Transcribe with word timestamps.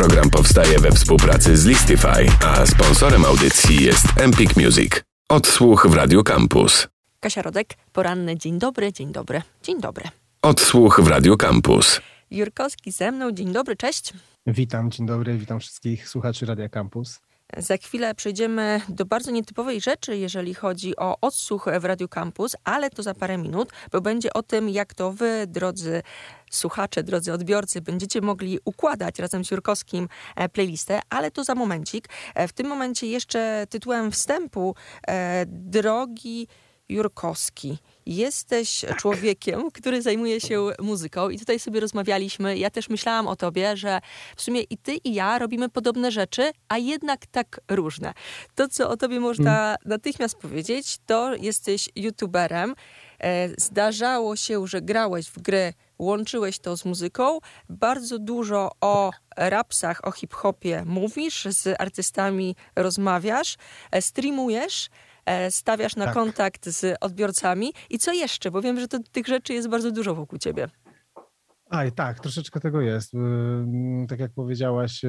Program 0.00 0.30
powstaje 0.30 0.78
we 0.78 0.90
współpracy 0.90 1.56
z 1.56 1.66
Listify, 1.66 2.26
a 2.44 2.66
sponsorem 2.66 3.24
audycji 3.24 3.84
jest 3.84 4.04
Empik 4.16 4.56
Music. 4.56 4.92
Odsłuch 5.28 5.86
w 5.90 5.94
Radio 5.94 6.22
Campus. 6.22 6.88
Kasia 7.20 7.42
Rodek, 7.42 7.74
poranny 7.92 8.36
dzień 8.36 8.58
dobry, 8.58 8.92
dzień 8.92 9.12
dobry, 9.12 9.42
dzień 9.62 9.80
dobry. 9.80 10.04
Odsłuch 10.42 11.00
w 11.00 11.06
Radio 11.06 11.36
Campus. 11.36 12.00
Jurkowski 12.30 12.92
ze 12.92 13.12
mną, 13.12 13.32
dzień 13.32 13.52
dobry, 13.52 13.76
cześć. 13.76 14.12
Witam, 14.46 14.90
dzień 14.90 15.06
dobry, 15.06 15.38
witam 15.38 15.60
wszystkich 15.60 16.08
słuchaczy 16.08 16.46
Radia 16.46 16.68
Campus. 16.68 17.20
Za 17.56 17.76
chwilę 17.76 18.14
przejdziemy 18.14 18.80
do 18.88 19.04
bardzo 19.04 19.30
nietypowej 19.30 19.80
rzeczy, 19.80 20.16
jeżeli 20.16 20.54
chodzi 20.54 20.96
o 20.96 21.16
odsłuch 21.20 21.68
w 21.80 21.84
Radio 21.84 22.08
Campus, 22.08 22.56
ale 22.64 22.90
to 22.90 23.02
za 23.02 23.14
parę 23.14 23.38
minut, 23.38 23.72
bo 23.92 24.00
będzie 24.00 24.32
o 24.32 24.42
tym, 24.42 24.68
jak 24.68 24.94
to 24.94 25.12
wy, 25.12 25.44
drodzy 25.46 26.02
słuchacze, 26.50 27.02
drodzy 27.02 27.32
odbiorcy, 27.32 27.80
będziecie 27.80 28.20
mogli 28.20 28.58
układać 28.64 29.18
razem 29.18 29.44
z 29.44 29.50
Jurkowskim 29.50 30.08
e, 30.36 30.48
playlistę, 30.48 31.00
ale 31.10 31.30
to 31.30 31.44
za 31.44 31.54
momencik. 31.54 32.08
E, 32.34 32.48
w 32.48 32.52
tym 32.52 32.66
momencie 32.66 33.06
jeszcze 33.06 33.66
tytułem 33.70 34.12
wstępu, 34.12 34.74
e, 35.08 35.44
drogi 35.46 36.48
Jurkowski. 36.88 37.78
Jesteś 38.06 38.84
człowiekiem, 38.96 39.70
który 39.70 40.02
zajmuje 40.02 40.40
się 40.40 40.68
muzyką 40.78 41.28
i 41.28 41.38
tutaj 41.38 41.58
sobie 41.58 41.80
rozmawialiśmy. 41.80 42.58
Ja 42.58 42.70
też 42.70 42.88
myślałam 42.88 43.26
o 43.26 43.36
tobie, 43.36 43.76
że 43.76 44.00
w 44.36 44.42
sumie 44.42 44.62
i 44.62 44.76
ty 44.76 44.94
i 44.94 45.14
ja 45.14 45.38
robimy 45.38 45.68
podobne 45.68 46.10
rzeczy, 46.10 46.50
a 46.68 46.78
jednak 46.78 47.26
tak 47.26 47.60
różne. 47.68 48.12
To, 48.54 48.68
co 48.68 48.90
o 48.90 48.96
tobie 48.96 49.20
można 49.20 49.52
hmm. 49.52 49.76
natychmiast 49.84 50.36
powiedzieć, 50.36 50.98
to 51.06 51.34
jesteś 51.34 51.88
youtuberem. 51.96 52.74
Zdarzało 53.58 54.36
się, 54.36 54.66
że 54.66 54.82
grałeś 54.82 55.26
w 55.26 55.38
gry, 55.42 55.72
łączyłeś 56.00 56.58
to 56.58 56.76
z 56.76 56.84
muzyką. 56.84 57.38
Bardzo 57.68 58.18
dużo 58.18 58.70
o 58.80 59.10
rapsach, 59.36 60.00
o 60.04 60.10
hip-hopie 60.10 60.84
mówisz, 60.86 61.46
z 61.50 61.80
artystami 61.80 62.56
rozmawiasz, 62.76 63.56
e, 63.90 64.02
streamujesz. 64.02 64.88
E, 65.26 65.50
stawiasz 65.50 65.96
na 65.96 66.04
tak. 66.04 66.14
kontakt 66.14 66.68
z 66.68 66.96
odbiorcami. 67.00 67.72
I 67.90 67.98
co 67.98 68.12
jeszcze? 68.12 68.50
Bo 68.50 68.62
wiem, 68.62 68.80
że 68.80 68.88
to, 68.88 68.98
tych 69.12 69.26
rzeczy 69.26 69.54
jest 69.54 69.68
bardzo 69.68 69.90
dużo 69.90 70.14
wokół 70.14 70.38
ciebie. 70.38 70.68
Aj, 71.70 71.92
tak, 71.92 72.20
troszeczkę 72.20 72.60
tego 72.60 72.80
jest. 72.80 73.14
Mm, 73.14 74.06
tak 74.06 74.20
jak 74.20 74.32
powiedziałaś, 74.32 75.04
e, 75.04 75.08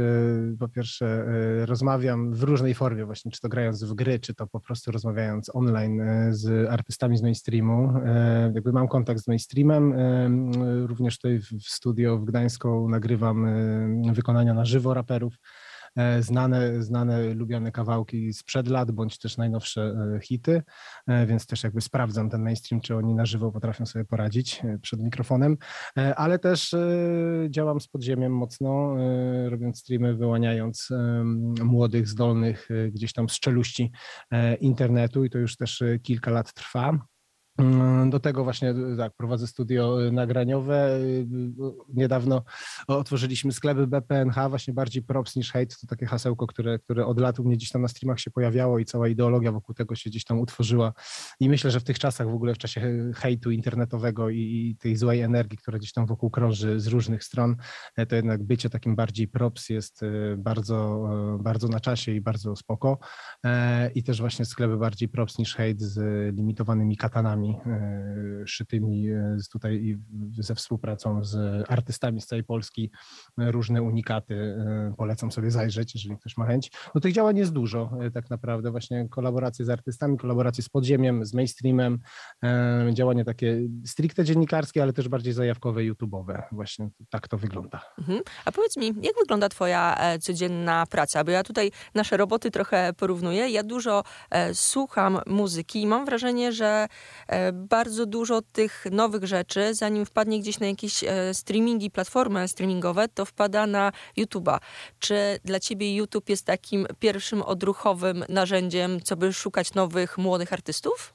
po 0.60 0.70
pierwsze 0.70 1.06
e, 1.06 1.66
rozmawiam 1.66 2.34
w 2.34 2.44
różnej 2.44 2.74
formie 2.74 3.06
właśnie, 3.06 3.32
czy 3.32 3.42
to 3.42 3.50
grając 3.50 3.84
w 3.84 3.94
gry, 3.94 4.20
czy 4.20 4.34
to 4.34 4.48
po 4.48 4.60
prostu 4.60 4.92
rozmawiając 4.92 5.56
online 5.56 6.02
z 6.30 6.70
artystami 6.70 7.18
z 7.18 7.22
mainstreamu. 7.22 7.94
Jakby 8.56 8.72
mam 8.72 8.88
kontakt 8.88 9.20
z 9.22 9.28
mainstreamem, 9.28 9.94
również 10.88 11.20
tutaj 11.20 11.40
w 11.40 11.64
studio 11.64 12.18
w 12.18 12.26
Gdańsku 12.26 12.90
nagrywam 12.90 13.48
wykonania 14.14 14.54
na 14.54 14.66
żywo 14.66 14.94
raperów. 14.94 15.34
E, 15.96 16.24
znane, 16.24 16.84
znane, 16.84 17.34
lubiane 17.34 17.72
kawałki 17.72 18.34
sprzed 18.34 18.68
lat, 18.68 18.92
bądź 18.92 19.20
też 19.20 19.38
najnowsze 19.38 19.82
e, 19.82 20.20
hity, 20.20 20.64
e, 21.08 21.26
więc 21.26 21.48
też 21.48 21.64
jakby 21.64 21.82
sprawdzam 21.82 22.30
ten 22.30 22.44
mainstream, 22.44 22.82
czy 22.82 22.96
oni 22.96 23.16
na 23.16 23.26
żywo 23.26 23.52
potrafią 23.52 23.86
sobie 23.86 24.06
poradzić 24.06 24.62
przed 24.82 25.00
mikrofonem, 25.00 25.58
ale 26.16 26.40
też 26.40 26.76
działam 27.50 27.82
z 27.82 27.88
podziemiem 27.88 28.36
mocno, 28.36 28.96
robiąc 29.50 29.80
streamy, 29.80 30.16
wyłaniając 30.16 30.90
młodych, 31.64 32.08
zdolnych 32.08 32.70
gdzieś 32.92 33.14
tam 33.14 33.30
z 33.30 33.40
czeluści 33.40 33.92
internetu 34.60 35.24
i 35.24 35.30
to 35.30 35.38
już 35.38 35.58
też 35.58 35.84
kilka 36.04 36.32
lat 36.32 36.54
trwa. 36.54 37.00
Mm, 37.62 38.10
do 38.10 38.20
tego 38.20 38.44
właśnie 38.44 38.74
tak, 38.98 39.14
prowadzę 39.14 39.48
studio 39.48 40.06
y, 40.08 40.12
nagraniowe. 40.12 40.98
Y, 40.98 41.02
y, 41.02 41.28
niedawno 41.94 42.44
otworzyliśmy 42.88 43.52
sklepy 43.52 43.88
BPNH, 43.88 44.50
właśnie 44.50 44.74
bardziej 44.74 45.04
props 45.04 45.36
niż 45.36 45.52
hate. 45.52 45.76
To 45.82 45.88
takie 45.88 46.06
hasełko, 46.06 46.48
które, 46.48 46.80
które 46.80 47.06
od 47.06 47.20
lat 47.20 47.40
u 47.40 47.44
mnie 47.44 47.56
gdzieś 47.56 47.70
tam 47.70 47.82
na 47.82 47.88
streamach 47.88 48.20
się 48.20 48.32
pojawiało 48.32 48.80
i 48.80 48.86
cała 48.86 49.08
ideologia 49.08 49.52
wokół 49.52 49.76
tego 49.76 49.96
się 49.96 50.10
gdzieś 50.10 50.24
tam 50.24 50.40
utworzyła. 50.40 50.94
I 51.40 51.50
myślę, 51.50 51.72
że 51.72 51.80
w 51.80 51.84
tych 51.84 52.00
czasach 52.00 52.30
w 52.30 52.34
ogóle 52.34 52.54
w 52.54 52.58
czasie 52.58 53.12
hejtu 53.16 53.52
internetowego 53.52 54.30
i, 54.30 54.78
tej 54.80 54.96
złej 54.96 55.22
energii, 55.22 55.58
która 55.58 55.78
gdzieś 55.78 55.94
tam 55.94 56.06
wokół 56.06 56.30
krąży 56.30 56.80
z 56.80 56.88
różnych 56.88 57.24
stron, 57.24 57.56
e, 57.96 58.06
to 58.06 58.16
jednak 58.16 58.44
bycie 58.44 58.70
takim 58.70 58.96
bardziej 58.96 59.28
props 59.28 59.70
jest 59.70 60.02
bardzo, 60.38 61.10
bardzo 61.40 61.68
na 61.68 61.80
czasie 61.80 62.12
i 62.12 62.22
bardzo 62.22 62.56
spoko. 62.56 63.00
E, 63.46 63.92
I 63.92 64.04
też 64.04 64.20
właśnie 64.20 64.46
sklepy 64.46 64.78
bardziej 64.78 65.10
props 65.10 65.38
niż 65.38 65.56
hate 65.56 65.76
z 65.78 66.36
limitowanymi 66.36 66.98
katanami 66.98 67.51
E, 67.66 68.48
szytymi 68.48 69.10
e, 69.10 69.38
tutaj 69.52 70.00
ze 70.40 70.56
współpracą 70.56 71.24
z 71.24 71.36
artystami 71.72 72.22
z 72.22 72.26
całej 72.26 72.44
Polski, 72.44 72.92
e, 73.40 73.52
różne 73.52 73.82
unikaty. 73.82 74.56
Polecam 74.98 75.32
sobie 75.32 75.52
zajrzeć, 75.52 75.96
jeżeli 75.96 76.18
ktoś 76.18 76.38
ma 76.38 76.46
chęć. 76.46 76.72
No 76.96 77.02
tych 77.02 77.14
działań 77.14 77.38
jest 77.38 77.54
dużo 77.54 77.92
tak 78.14 78.30
naprawdę, 78.30 78.72
właśnie 78.72 79.10
kolaboracje 79.10 79.66
z 79.66 79.70
artystami, 79.70 80.18
kolaboracje 80.18 80.64
z 80.64 80.70
podziemiem, 80.70 81.26
z 81.26 81.34
mainstreamem, 81.34 82.00
działania 82.94 83.24
takie 83.24 83.60
stricte 83.86 84.24
dziennikarskie, 84.24 84.84
ale 84.84 84.94
też 84.94 85.08
bardziej 85.08 85.34
zajawkowe, 85.34 85.82
YouTube'owe. 85.82 86.44
Właśnie 86.52 86.90
tak 87.10 87.28
to 87.28 87.38
wygląda. 87.38 87.82
Mhm. 88.00 88.22
A 88.46 88.52
powiedz 88.52 88.78
mi, 88.78 88.88
jak 88.88 89.16
wygląda 89.20 89.50
twoja 89.50 89.98
codzienna 90.20 90.86
praca? 90.86 91.24
Bo 91.24 91.32
ja 91.32 91.44
tutaj 91.44 91.72
nasze 91.96 92.18
roboty 92.18 92.52
trochę 92.52 92.94
porównuję. 92.94 93.50
Ja 93.50 93.64
dużo 93.64 94.04
słucham 94.54 95.20
muzyki 95.28 95.82
i 95.82 95.88
mam 95.88 96.06
wrażenie, 96.06 96.52
że 96.52 96.88
bardzo 97.54 98.06
dużo 98.06 98.42
tych 98.42 98.86
nowych 98.92 99.24
rzeczy, 99.24 99.74
zanim 99.74 100.06
wpadnie 100.06 100.40
gdzieś 100.40 100.60
na 100.60 100.68
jakieś 100.68 101.04
e, 101.04 101.34
streamingi, 101.34 101.92
platformy 101.92 102.48
streamingowe, 102.48 103.08
to 103.08 103.26
wpada 103.26 103.68
na 103.68 103.92
YouTube'a. 104.18 104.60
Czy 105.00 105.40
dla 105.46 105.60
ciebie 105.60 105.96
YouTube 105.96 106.30
jest 106.30 106.46
takim 106.46 106.88
pierwszym 107.00 107.42
odruchowym 107.42 108.26
narzędziem, 108.30 109.02
co 109.04 109.16
by 109.16 109.34
szukać 109.34 109.74
nowych, 109.74 110.18
młodych 110.18 110.54
artystów? 110.54 111.14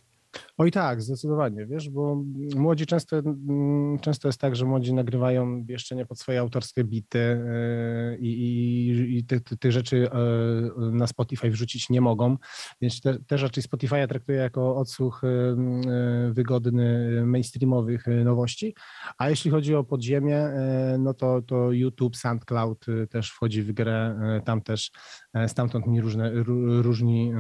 Oj 0.58 0.70
tak, 0.70 1.02
zdecydowanie, 1.02 1.66
wiesz, 1.66 1.90
bo 1.90 2.22
młodzi 2.56 2.86
często, 2.86 3.16
mm, 3.18 3.98
często 3.98 4.28
jest 4.28 4.40
tak, 4.40 4.56
że 4.56 4.64
młodzi 4.64 4.94
nagrywają 4.94 5.64
jeszcze 5.68 5.96
nie 5.96 6.06
pod 6.06 6.18
swoje 6.18 6.40
autorskie 6.40 6.84
bity 6.84 7.18
e, 7.18 8.16
i, 8.18 8.26
i, 8.26 9.18
i 9.18 9.24
tych 9.24 9.42
te, 9.42 9.56
te 9.56 9.72
rzeczy 9.72 10.10
e, 10.10 10.18
na 10.90 11.06
Spotify 11.06 11.50
wrzucić 11.50 11.90
nie 11.90 12.00
mogą, 12.00 12.36
więc 12.80 13.00
te, 13.00 13.18
też 13.18 13.42
raczej 13.42 13.62
Spotify 13.62 14.08
traktuję 14.08 14.38
jako 14.38 14.76
odsłuch 14.76 15.24
e, 15.24 15.56
wygodny 16.32 17.22
mainstreamowych 17.26 18.06
nowości, 18.24 18.74
a 19.18 19.30
jeśli 19.30 19.50
chodzi 19.50 19.74
o 19.74 19.84
podziemie, 19.84 20.48
no 20.98 21.14
to, 21.14 21.42
to 21.42 21.72
YouTube, 21.72 22.16
SoundCloud 22.16 22.86
też 23.10 23.30
wchodzi 23.30 23.62
w 23.62 23.72
grę, 23.72 24.18
tam 24.44 24.62
też 24.62 24.90
stamtąd 25.46 25.86
mi 25.86 26.00
różne, 26.00 26.30
różni 26.82 27.32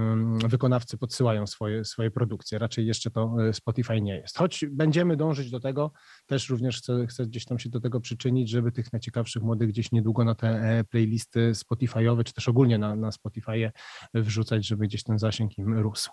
wykonawcy 0.48 0.98
podsyłają 0.98 1.46
swoje, 1.46 1.84
swoje 1.84 2.10
produkcje, 2.10 2.58
raczej 2.58 2.86
jeszcze 2.86 3.05
to 3.10 3.36
e, 3.48 3.52
Spotify 3.52 4.00
nie 4.00 4.16
jest. 4.16 4.38
Choć 4.38 4.64
będziemy 4.70 5.16
dążyć 5.16 5.50
do 5.50 5.60
tego, 5.60 5.92
też 6.26 6.50
również 6.50 6.78
chcę, 6.78 7.06
chcę 7.06 7.26
gdzieś 7.26 7.44
tam 7.44 7.58
się 7.58 7.70
do 7.70 7.80
tego 7.80 8.00
przyczynić, 8.00 8.50
żeby 8.50 8.72
tych 8.72 8.92
najciekawszych 8.92 9.42
młodych 9.42 9.68
gdzieś 9.68 9.92
niedługo 9.92 10.24
na 10.24 10.34
te 10.34 10.48
e, 10.48 10.84
playlisty 10.84 11.52
Spotify'owe, 11.52 12.24
czy 12.24 12.32
też 12.32 12.48
ogólnie 12.48 12.78
na, 12.78 12.96
na 12.96 13.10
Spotify'e 13.10 13.70
wrzucać, 14.14 14.66
żeby 14.66 14.86
gdzieś 14.86 15.02
ten 15.02 15.18
zasięg 15.18 15.58
im 15.58 15.78
rósł. 15.78 16.10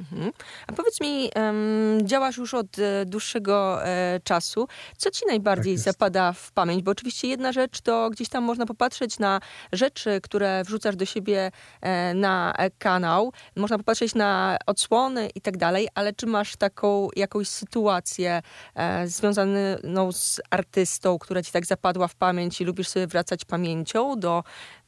Mhm. 0.00 0.32
A 0.66 0.72
powiedz 0.72 1.00
mi, 1.00 1.30
um, 1.36 1.98
działasz 2.08 2.36
już 2.36 2.54
od 2.54 2.78
e, 2.78 3.06
dłuższego 3.06 3.86
e, 3.86 4.20
czasu. 4.24 4.68
Co 4.96 5.10
ci 5.10 5.26
najbardziej 5.26 5.74
tak 5.74 5.84
zapada 5.84 6.32
w 6.32 6.52
pamięć? 6.52 6.82
Bo 6.82 6.90
oczywiście 6.90 7.28
jedna 7.28 7.52
rzecz 7.52 7.80
to 7.80 8.10
gdzieś 8.10 8.28
tam 8.28 8.44
można 8.44 8.66
popatrzeć 8.66 9.18
na 9.18 9.40
rzeczy, 9.72 10.20
które 10.20 10.64
wrzucasz 10.64 10.96
do 10.96 11.04
siebie 11.04 11.50
e, 11.80 12.14
na 12.14 12.54
kanał. 12.78 13.32
Można 13.56 13.78
popatrzeć 13.78 14.14
na 14.14 14.58
odsłony 14.66 15.28
i 15.34 15.40
tak 15.40 15.56
dalej, 15.56 15.88
ale 15.94 16.12
czy 16.12 16.26
masz 16.26 16.56
taką 16.56 17.08
jakąś 17.16 17.48
sytuację 17.48 18.42
e, 18.74 19.08
związaną 19.08 20.12
z 20.12 20.40
artystą, 20.50 21.18
która 21.18 21.42
ci 21.42 21.52
tak 21.52 21.66
zapadła 21.66 22.08
w 22.08 22.14
pamięć 22.14 22.60
i 22.60 22.64
lubisz 22.64 22.88
sobie 22.88 23.06
wracać 23.06 23.44
pamięcią 23.44 24.20
do 24.20 24.44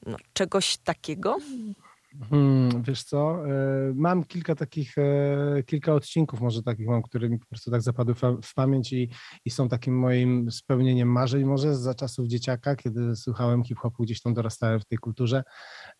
no, 0.07 0.17
czegoś 0.33 0.77
takiego? 0.77 1.37
Hmm, 2.23 2.83
wiesz 2.83 3.05
co, 3.05 3.49
e, 3.49 3.93
mam 3.95 4.25
kilka 4.25 4.55
takich, 4.55 4.99
e, 4.99 5.63
kilka 5.67 5.95
odcinków 5.95 6.41
może 6.41 6.63
takich 6.63 6.87
mam, 6.87 7.03
które 7.03 7.29
mi 7.29 7.39
po 7.39 7.47
prostu 7.47 7.71
tak 7.71 7.83
zapadły 7.83 8.15
w 8.43 8.55
pamięć 8.55 8.93
i, 8.93 9.09
i 9.45 9.51
są 9.51 9.69
takim 9.69 9.99
moim 9.99 10.51
spełnieniem 10.51 11.09
marzeń 11.09 11.45
może 11.45 11.77
za 11.77 11.95
czasów 11.95 12.27
dzieciaka, 12.27 12.77
kiedy 12.77 13.17
słuchałem 13.17 13.65
hip-hopu, 13.65 14.03
gdzieś 14.03 14.23
tam 14.23 14.35
dorastałem 14.35 14.81
w 14.81 14.85
tej 14.85 14.99
kulturze. 14.99 15.43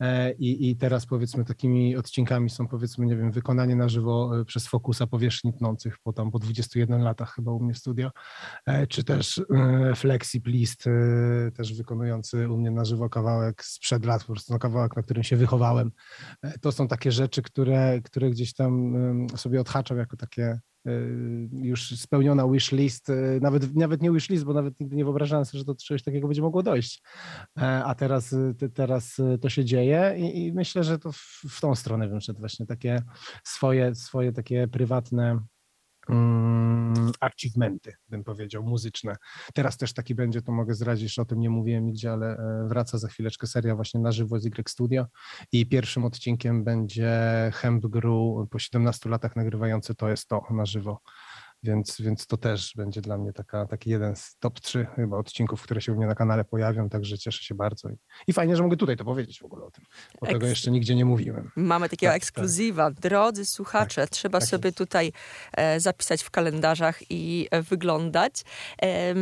E, 0.01 0.33
i, 0.33 0.71
i 0.71 0.77
teraz 0.77 1.07
powiedzmy 1.07 1.45
takimi 1.45 1.97
odcinkami 1.97 2.51
są 2.51 2.69
powiedzmy, 2.69 3.07
nie 3.07 3.17
wiem, 3.17 3.33
wykonanie 3.33 3.77
na 3.77 3.89
żywo 3.89 4.31
przez 4.47 4.69
Fokusa 4.69 5.07
powierzchni 5.07 5.53
tnących 5.55 5.99
po 5.99 6.13
tam 6.13 6.31
po 6.31 6.39
21 6.39 7.03
latach 7.03 7.35
chyba 7.35 7.53
u 7.53 7.61
mnie 7.61 7.75
w 7.75 7.79
studio, 7.79 8.11
czy 8.89 9.05
też 9.05 9.43
Flexi 9.95 10.43
List, 10.47 10.85
też 11.55 11.75
wykonujący 11.75 12.49
u 12.51 12.57
mnie 12.57 12.71
na 12.71 12.85
żywo 12.85 13.09
kawałek 13.09 13.65
sprzed 13.65 14.05
lat, 14.05 14.25
po 14.25 14.33
prostu 14.33 14.53
no, 14.53 14.59
kawałek, 14.59 14.97
na 14.97 15.03
którym 15.03 15.23
się 15.23 15.37
wychowałem, 15.37 15.91
to 16.61 16.73
są 16.73 16.89
takie 16.89 17.13
rzeczy, 17.13 17.43
które, 17.43 18.01
które 18.05 18.31
gdzieś 18.31 18.55
tam 18.55 18.95
sobie 19.37 19.61
odhaczam 19.61 19.99
jako 19.99 20.17
takie 20.17 20.61
już 21.53 21.99
spełniona 21.99 22.49
wish 22.49 22.73
list, 22.73 23.13
nawet, 23.41 23.77
nawet 23.77 24.03
nie 24.03 24.11
wish 24.11 24.29
list, 24.29 24.45
bo 24.45 24.53
nawet 24.53 24.81
nigdy 24.81 24.97
nie 24.97 25.05
wyobrażałem 25.05 25.45
sobie, 25.45 25.59
że 25.59 25.65
do 25.65 25.75
czegoś 25.75 26.03
takiego 26.03 26.29
będzie 26.29 26.43
mogło 26.43 26.63
dojść. 26.63 27.03
A 27.85 27.95
teraz, 27.95 28.35
teraz 28.75 29.17
to 29.41 29.49
się 29.49 29.65
dzieje 29.65 30.15
i, 30.19 30.47
i 30.47 30.53
myślę, 30.53 30.85
że 30.85 30.99
to 30.99 31.13
w, 31.13 31.43
w 31.51 31.61
tą 31.61 31.75
stronę 31.75 32.09
wyszedł 32.09 32.41
właśnie 32.41 32.67
takie 32.67 33.03
swoje, 33.45 33.95
swoje 33.95 34.33
takie 34.33 34.69
prywatne 34.69 35.41
um, 36.09 37.13
achievementy, 37.21 37.93
bym 38.09 38.25
powiedział, 38.25 38.63
muzyczne. 38.63 39.17
Teraz 39.55 39.77
też 39.77 39.95
taki 39.95 40.15
będzie, 40.15 40.43
to 40.43 40.53
mogę 40.53 40.75
zdradzić, 40.75 41.15
że 41.15 41.23
o 41.23 41.25
tym 41.25 41.41
nie 41.41 41.51
mówiłem 41.51 41.87
nigdzie, 41.87 42.13
ale 42.13 42.37
e, 42.37 42.69
wraca 42.69 42.99
za 42.99 43.09
chwileczkę 43.09 43.47
seria 43.47 43.75
właśnie 43.75 44.01
na 44.01 44.13
żywo 44.13 44.41
z 44.41 44.47
Y 44.47 44.69
Studio 44.69 45.07
i 45.53 45.67
pierwszym 45.67 46.05
odcinkiem 46.05 46.65
będzie 46.65 47.13
Hemp 47.55 47.87
Gru 47.87 48.49
po 48.51 48.59
17 48.59 49.11
latach 49.11 49.37
nagrywający 49.37 49.95
to 49.95 50.09
jest 50.09 50.29
to 50.29 50.43
na 50.51 50.67
żywo 50.67 51.01
więc, 51.67 52.01
więc 52.01 52.27
to 52.27 52.37
też 52.37 52.73
będzie 52.77 53.01
dla 53.01 53.19
mnie 53.19 53.33
taka, 53.33 53.67
taki 53.67 53.91
jeden 53.91 54.17
z 54.17 54.37
top 54.39 54.61
3 54.61 54.87
chyba 54.97 55.17
odcinków, 55.17 55.63
które 55.63 55.81
się 55.81 55.93
u 55.93 55.97
mnie 55.97 56.07
na 56.07 56.15
kanale 56.15 56.45
pojawią, 56.45 56.89
także 56.89 57.19
cieszę 57.19 57.45
się 57.45 57.55
bardzo. 57.55 57.89
I, 57.89 57.97
i 58.27 58.33
fajnie, 58.33 58.57
że 58.57 58.63
mogę 58.63 58.77
tutaj 58.77 58.97
to 58.97 59.05
powiedzieć 59.05 59.41
w 59.41 59.45
ogóle 59.45 59.65
o 59.65 59.71
tym, 59.71 59.85
bo 60.21 60.27
Eks... 60.27 60.35
tego 60.35 60.47
jeszcze 60.47 60.71
nigdzie 60.71 60.95
nie 60.95 61.05
mówiłem. 61.05 61.51
Mamy 61.57 61.89
takiego 61.89 62.13
tak, 62.13 62.23
ekskluzywa. 62.23 62.91
Tak. 62.91 63.01
Drodzy 63.01 63.47
słuchacze, 63.47 64.01
tak, 64.01 64.11
trzeba 64.11 64.41
tak 64.41 64.49
sobie 64.49 64.69
jest. 64.69 64.79
tutaj 64.79 65.13
e, 65.53 65.81
zapisać 65.81 66.23
w 66.23 66.31
kalendarzach 66.31 67.11
i 67.11 67.49
e, 67.51 67.63
wyglądać. 67.63 68.45
E, 68.83 69.15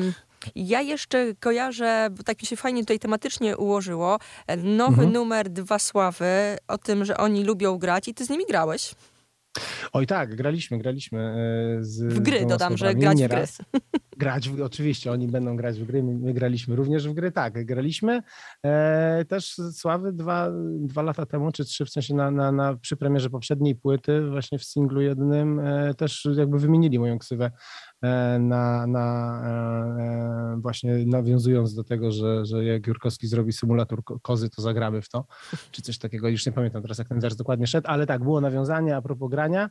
ja 0.54 0.80
jeszcze 0.80 1.34
kojarzę, 1.40 2.08
bo 2.10 2.22
tak 2.22 2.42
mi 2.42 2.46
się 2.46 2.56
fajnie 2.56 2.80
tutaj 2.80 2.98
tematycznie 2.98 3.56
ułożyło, 3.56 4.18
e, 4.46 4.56
nowy 4.56 4.92
mhm. 4.92 5.12
numer 5.12 5.50
Dwa 5.50 5.78
Sławy, 5.78 6.56
o 6.68 6.78
tym, 6.78 7.04
że 7.04 7.16
oni 7.16 7.44
lubią 7.44 7.78
grać 7.78 8.08
i 8.08 8.14
ty 8.14 8.24
z 8.24 8.30
nimi 8.30 8.46
grałeś. 8.46 8.94
Oj 9.92 10.06
tak, 10.06 10.34
graliśmy, 10.34 10.78
graliśmy 10.78 11.20
e, 11.20 11.84
z 11.84 12.02
W 12.02 12.20
gry 12.20 12.46
dodam, 12.46 12.76
że 12.76 12.94
grać 12.94 13.22
w 13.22 13.28
gry. 13.28 13.44
Grać, 14.16 14.48
w, 14.48 14.62
oczywiście, 14.62 15.12
oni 15.12 15.28
będą 15.28 15.56
grać 15.56 15.80
w 15.80 15.84
gry, 15.84 16.02
my, 16.02 16.14
my 16.14 16.34
graliśmy 16.34 16.76
również 16.76 17.08
w 17.08 17.12
gry, 17.12 17.32
tak, 17.32 17.66
graliśmy. 17.66 18.22
E, 18.64 19.24
też 19.24 19.56
Sławy 19.72 20.12
dwa, 20.12 20.50
dwa 20.80 21.02
lata 21.02 21.26
temu, 21.26 21.52
czy 21.52 21.64
trzy, 21.64 21.84
w 21.84 21.90
sensie 21.90 22.14
na, 22.14 22.30
na, 22.30 22.52
na, 22.52 22.76
przy 22.76 22.96
premierze 22.96 23.30
poprzedniej 23.30 23.74
płyty, 23.74 24.30
właśnie 24.30 24.58
w 24.58 24.64
singlu 24.64 25.00
jednym, 25.00 25.60
e, 25.60 25.94
też 25.94 26.28
jakby 26.36 26.58
wymienili 26.58 26.98
moją 26.98 27.18
ksywę 27.18 27.50
na, 28.38 28.86
na 28.86 29.40
e, 29.44 30.54
e, 30.54 30.60
właśnie 30.60 31.06
nawiązując 31.06 31.74
do 31.74 31.84
tego, 31.84 32.12
że, 32.12 32.46
że 32.46 32.64
jak 32.64 32.86
Jurkowski 32.86 33.26
zrobi 33.26 33.52
symulator 33.52 34.02
kozy, 34.22 34.50
to 34.50 34.62
zagramy 34.62 35.02
w 35.02 35.08
to, 35.08 35.26
czy 35.70 35.82
coś 35.82 35.98
takiego, 35.98 36.28
już 36.28 36.46
nie 36.46 36.52
pamiętam 36.52 36.82
teraz 36.82 36.98
jak 36.98 37.08
ten 37.08 37.20
wers 37.20 37.36
dokładnie 37.36 37.66
szedł, 37.66 37.88
ale 37.88 38.06
tak, 38.06 38.22
było 38.22 38.40
nawiązanie 38.40 38.96
a 38.96 39.02
propos 39.02 39.30
grania, 39.30 39.70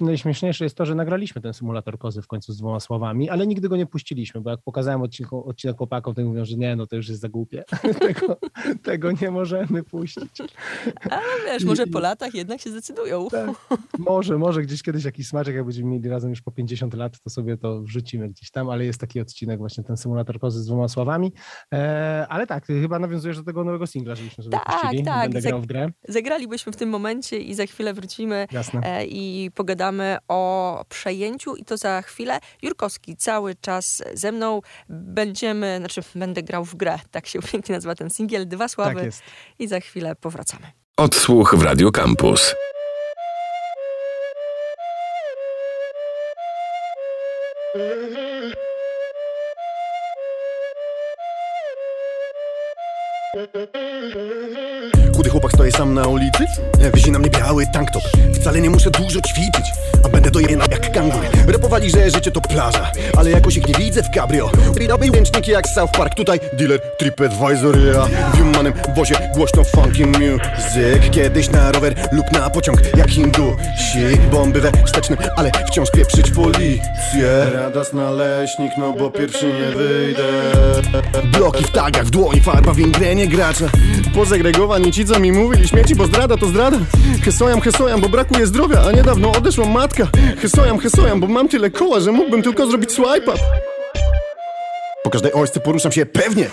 najśmieszniejsze 0.00 0.64
jest 0.64 0.76
to, 0.76 0.86
że 0.86 0.94
nagraliśmy 0.94 1.42
ten 1.42 1.54
symulator 1.54 1.98
kozy 1.98 2.22
w 2.22 2.26
końcu 2.26 2.52
z 2.52 2.56
dwoma 2.56 2.80
słowami, 2.80 3.30
ale 3.30 3.46
nigdy 3.46 3.68
go 3.68 3.76
nie 3.76 3.86
puściliśmy, 3.86 4.40
bo 4.40 4.50
jak 4.50 4.60
pokazałem 4.62 5.02
odcinek, 5.02 5.32
odcinek 5.32 5.76
chłopakom, 5.76 6.14
to 6.14 6.22
mówią, 6.22 6.44
że 6.44 6.56
nie, 6.56 6.76
no 6.76 6.86
to 6.86 6.96
już 6.96 7.08
jest 7.08 7.20
za 7.20 7.28
głupie. 7.28 7.64
tego, 8.00 8.36
tego 8.82 9.12
nie 9.22 9.30
możemy 9.30 9.82
puścić. 9.82 10.42
Ale 11.10 11.22
wiesz, 11.46 11.64
może 11.64 11.86
po 11.86 12.00
latach 12.00 12.34
jednak 12.34 12.60
się 12.60 12.70
zdecydują. 12.70 13.28
Tak, 13.30 13.50
może, 13.98 14.38
może 14.38 14.62
gdzieś 14.62 14.82
kiedyś 14.82 15.04
jakiś 15.04 15.28
smaczek, 15.28 15.54
jak 15.54 15.64
będziemy 15.64 15.90
mieli 15.90 16.08
razem 16.08 16.30
już 16.30 16.42
po 16.42 16.50
50 16.50 16.94
lat, 16.94 17.20
to 17.20 17.30
sobie 17.30 17.56
to 17.56 17.82
wrzucimy 17.82 18.28
gdzieś 18.28 18.50
tam, 18.50 18.70
ale 18.70 18.84
jest 18.84 19.00
taki 19.00 19.20
odcinek 19.20 19.58
właśnie 19.58 19.84
ten 19.84 19.96
symulator 19.96 20.40
kozy 20.40 20.62
z 20.62 20.66
dwoma 20.66 20.88
słowami. 20.88 21.32
E, 21.74 22.26
ale 22.28 22.46
tak, 22.46 22.66
chyba 22.66 22.98
nawiązujesz 22.98 23.36
do 23.36 23.44
tego 23.44 23.64
nowego 23.64 23.86
singla, 23.86 24.14
żebyśmy 24.14 24.44
sobie 24.44 24.58
tak, 24.64 24.80
puścili. 24.80 25.04
Tak, 25.04 25.30
grę. 25.66 25.90
Zagralibyśmy 26.08 26.72
w 26.72 26.76
tym 26.76 26.88
momencie 26.88 27.38
i 27.38 27.54
za 27.54 27.66
chwilę 27.66 27.94
wrócimy. 27.94 28.46
Jasne. 28.52 28.80
E, 28.84 29.06
I 29.06 29.21
i 29.22 29.50
pogadamy 29.50 30.18
o 30.28 30.84
przejęciu 30.88 31.56
i 31.56 31.64
to 31.64 31.76
za 31.76 32.02
chwilę. 32.02 32.40
Jurkowski 32.62 33.16
cały 33.16 33.54
czas 33.54 34.02
ze 34.14 34.32
mną. 34.32 34.60
Będziemy, 34.88 35.76
znaczy 35.78 36.02
będę 36.14 36.42
grał 36.42 36.64
w 36.64 36.74
grę, 36.74 36.98
tak 37.10 37.26
się 37.26 37.38
pięknie 37.52 37.74
nazywa 37.74 37.94
ten 37.94 38.10
singiel, 38.10 38.48
dwa 38.48 38.68
sławy 38.68 39.00
tak 39.00 39.12
i 39.58 39.68
za 39.68 39.80
chwilę 39.80 40.16
powracamy. 40.16 40.66
Odsłuch 40.96 41.54
w 41.54 41.62
Radio 41.62 41.90
Campus. 41.90 42.54
Chudy 55.22 55.30
chłopak 55.30 55.52
stoję 55.52 55.72
sam 55.72 55.94
na 55.94 56.06
ulicy. 56.06 56.44
Wisi 56.94 57.12
na 57.12 57.18
mnie 57.18 57.30
biały 57.30 57.66
tanktop 57.72 58.02
Wcale 58.34 58.60
nie 58.60 58.70
muszę 58.70 58.90
dużo 58.90 59.20
ćwiczyć 59.20 59.72
A 60.04 60.08
będę 60.08 60.30
dojena 60.30 60.64
jak 60.70 60.92
kangur 60.92 61.20
Repowali, 61.46 61.90
że 61.90 62.10
życie 62.10 62.30
to 62.30 62.40
plaża 62.40 62.92
Ale 63.16 63.30
jakoś 63.30 63.56
ich 63.56 63.68
nie 63.68 63.74
widzę 63.74 64.02
w 64.02 64.08
cabrio. 64.14 64.50
Robię 64.88 65.10
ręczniki 65.14 65.50
jak 65.50 65.68
South 65.68 65.92
Park. 65.92 66.14
Tutaj 66.14 66.40
dealer, 66.52 66.80
TripAdvisor 66.98 67.78
ja 67.78 68.06
W 68.34 68.38
humanym 68.38 68.72
wozie 68.96 69.14
głośno 69.34 69.64
funky 69.64 70.06
music. 70.06 71.10
Kiedyś 71.10 71.50
na 71.50 71.72
rower 71.72 71.94
lub 72.12 72.32
na 72.32 72.50
pociąg 72.50 72.80
Jak 72.96 73.10
hindusi. 73.10 74.18
Bomby 74.32 74.60
we 74.60 74.72
wstecznym, 74.86 75.18
ale 75.36 75.50
wciąż 75.68 75.90
pieprzyć 75.90 76.30
policję. 76.30 77.46
Radosna 77.54 78.10
leśnik, 78.10 78.72
no 78.78 78.92
bo 78.92 79.10
pierwszy 79.10 79.46
nie 79.46 79.76
wyjdę. 79.76 80.22
Bloki 81.24 81.64
w 81.64 81.70
tagach, 81.70 82.04
w 82.04 82.10
dłoni 82.10 82.40
farba 82.40 82.72
w 82.72 82.78
ingrenie 82.78 83.28
gracza. 83.28 83.66
Pozegregowani 84.14 84.92
ci 84.92 85.04
co 85.04 85.11
mi 85.18 85.32
mówili 85.32 85.68
Śmieci, 85.68 85.94
bo 85.94 86.06
zdrada 86.06 86.36
to 86.36 86.46
zdrada. 86.46 86.78
Hesojam, 87.24 87.60
hesojam, 87.60 88.00
bo 88.00 88.08
brakuje 88.08 88.46
zdrowia 88.46 88.82
A 88.88 88.92
niedawno 88.92 89.32
odeszła 89.32 89.66
matka. 89.66 90.08
Hesojam, 90.38 90.78
hesojam, 90.78 91.20
bo 91.20 91.26
mam 91.26 91.48
tyle 91.48 91.70
koła 91.70 92.00
Że 92.00 92.12
mógłbym 92.12 92.42
tylko 92.42 92.66
zrobić 92.66 92.92
swipe 92.92 93.32
up. 93.32 93.38
Po 95.04 95.10
każdej 95.10 95.32
ośce 95.32 95.60
poruszam 95.60 95.92
się 95.92 96.06
pewnie. 96.06 96.46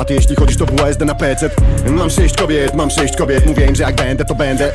A 0.00 0.04
ty 0.04 0.14
jeśli 0.14 0.36
chodzisz 0.36 0.56
to 0.56 0.66
WSD 0.66 1.04
na 1.04 1.14
PC 1.14 1.50
Mam 1.90 2.10
sześć 2.10 2.36
kobiet, 2.36 2.74
mam 2.74 2.90
sześć 2.90 3.16
kobiet. 3.16 3.46
Mówię 3.46 3.66
im, 3.66 3.74
że 3.74 3.82
jak 3.82 3.94
będę 3.94 4.24
to 4.24 4.34
będę. 4.34 4.72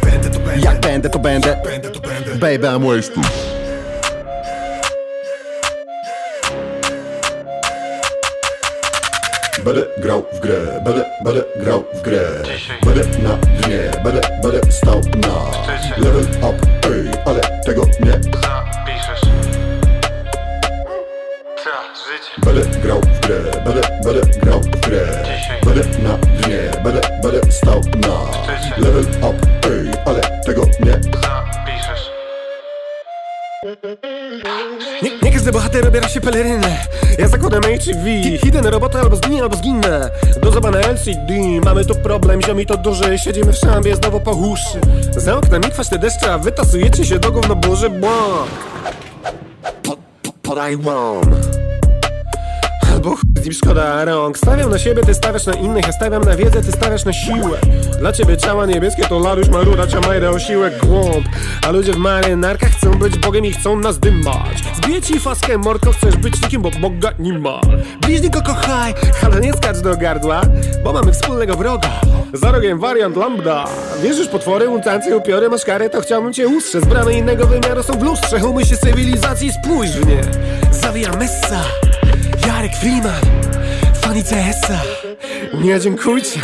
Jak 0.63 0.79
będę 0.79 1.09
to 1.09 1.19
będę. 1.19 1.57
Baby 2.39 2.68
I'm 2.68 2.97
wasted 2.97 3.50
Będę 9.65 9.85
grał 9.97 10.23
w 10.33 10.39
grę, 10.39 10.81
będę, 10.85 11.05
będę 11.23 11.43
grał 11.55 11.83
w 11.93 12.01
grę. 12.01 12.21
Będę 12.85 13.19
na 13.19 13.37
dnie, 13.37 13.91
będę, 14.03 14.21
będę 14.43 14.71
stał 14.71 15.01
na 15.15 15.35
Level 15.97 16.23
up, 16.23 16.67
ej, 16.85 17.11
ale 17.25 17.41
tego 17.65 17.85
nie 17.99 18.11
Zapiszesz. 18.11 19.21
Będę 22.37 22.79
grał 22.79 23.01
w 23.01 23.19
grę, 23.19 23.39
będę, 23.65 23.81
będę 24.03 24.39
grał 24.39 24.59
w 24.59 24.81
grę. 24.81 25.23
Będę 25.65 25.99
na 25.99 26.17
dnie, 26.17 26.71
będę, 26.83 27.01
będę 27.23 27.51
stał 27.51 27.81
na 27.95 28.18
Level 28.77 29.06
up, 29.30 29.47
ej, 29.65 29.91
ale 30.06 30.21
tego 30.45 30.65
nie 30.80 31.31
nie, 35.03 35.11
nie 35.23 35.31
każdy 35.31 35.51
bohater 35.51 35.87
obiera 35.87 36.09
się 36.09 36.21
pelerynę. 36.21 36.77
Ja 37.19 37.27
zakładam 37.27 37.61
HV 37.63 38.09
Idę 38.47 38.61
na 38.61 38.69
robotę 38.69 38.99
albo 38.99 39.15
zginę, 39.15 39.41
albo 39.41 39.56
zginę. 39.56 40.09
Do 40.41 40.51
zoba 40.51 40.71
na 40.71 40.80
LCD 40.80 41.33
Mamy 41.65 41.85
tu 41.85 41.95
problem, 41.95 42.41
ziomi 42.41 42.65
to 42.65 42.77
duży. 42.77 43.19
Siedzimy 43.19 43.53
w 43.53 43.57
szambie, 43.57 43.95
znowu 43.95 44.19
po 44.19 44.31
uszy 44.31 44.80
Za 45.18 45.37
oknem 45.37 45.61
i 45.61 45.71
kwaśne 45.71 45.97
deszcze 45.97 46.33
A 46.33 46.37
wy 46.37 46.51
tasujecie 46.51 47.06
się 47.06 47.19
do 47.19 47.31
gówno 47.31 47.56
burzy 47.56 47.89
Błąd. 47.89 48.51
Podaj 50.41 50.75
łom 50.75 51.21
bo 53.01 53.09
chuj 53.09 53.53
z 53.53 53.57
szkoda 53.57 54.05
rąk 54.05 54.37
Stawiam 54.37 54.69
na 54.69 54.79
siebie, 54.79 55.03
ty 55.03 55.13
stawiasz 55.13 55.45
na 55.45 55.53
innych. 55.53 55.87
Ja 55.87 55.93
stawiam 55.93 56.23
na 56.23 56.35
wiedzę, 56.35 56.61
ty 56.61 56.71
stawiasz 56.71 57.05
na 57.05 57.13
siłę. 57.13 57.57
Dla 57.99 58.11
ciebie 58.11 58.37
ciała 58.37 58.65
niebieskie 58.65 59.03
to 59.03 59.19
laruś 59.19 59.49
marura 59.49 59.87
Ciamajra 59.87 60.29
o 60.29 60.39
siłę 60.39 60.71
głąb. 60.83 61.25
A 61.67 61.71
ludzie 61.71 61.93
w 61.93 61.97
marynarkach 61.97 62.69
chcą 62.69 62.91
być 62.91 63.17
Bogiem 63.17 63.45
i 63.45 63.51
chcą 63.51 63.79
nas 63.79 63.99
dymać. 63.99 64.63
Zbiję 64.75 65.01
ci 65.01 65.19
faskę 65.19 65.57
morko, 65.57 65.91
chcesz 65.91 66.17
być 66.17 66.41
nikim, 66.41 66.61
bo 66.61 66.71
Boga 66.71 67.13
nie 67.19 67.39
ma. 67.39 67.61
Bliźniko 68.01 68.41
kochaj, 68.41 68.93
ale 69.25 69.41
nie 69.41 69.53
skacz 69.53 69.79
do 69.79 69.97
gardła 69.97 70.41
Bo 70.83 70.93
mamy 70.93 71.13
wspólnego 71.13 71.55
wroga. 71.55 71.89
Za 72.33 72.51
rogiem 72.51 72.79
wariant 72.79 73.17
lambda. 73.17 73.65
Wierzysz 74.03 74.27
potwory, 74.27 74.69
mutacje, 74.69 75.17
upiory, 75.17 75.49
masz 75.49 75.65
karę 75.65 75.89
To 75.89 76.01
chciałbym 76.01 76.33
cię 76.33 76.47
ustrzec. 76.47 76.85
Bramy 76.85 77.13
innego 77.13 77.47
wymiaru 77.47 77.83
są 77.83 77.93
w 77.93 78.03
lustrze. 78.03 78.45
Umyj 78.45 78.65
cywilizacji, 78.65 79.51
spójrz 79.51 79.91
w 79.91 80.07
nie. 80.07 80.21
Zawija 80.71 81.11
messa 81.17 81.63
Jarek 82.61 82.75
Freeman, 82.75 83.21
Fanny 84.01 84.23
CS-a 84.23 84.81
Nie 85.53 85.80
dziękujcie. 85.80 86.39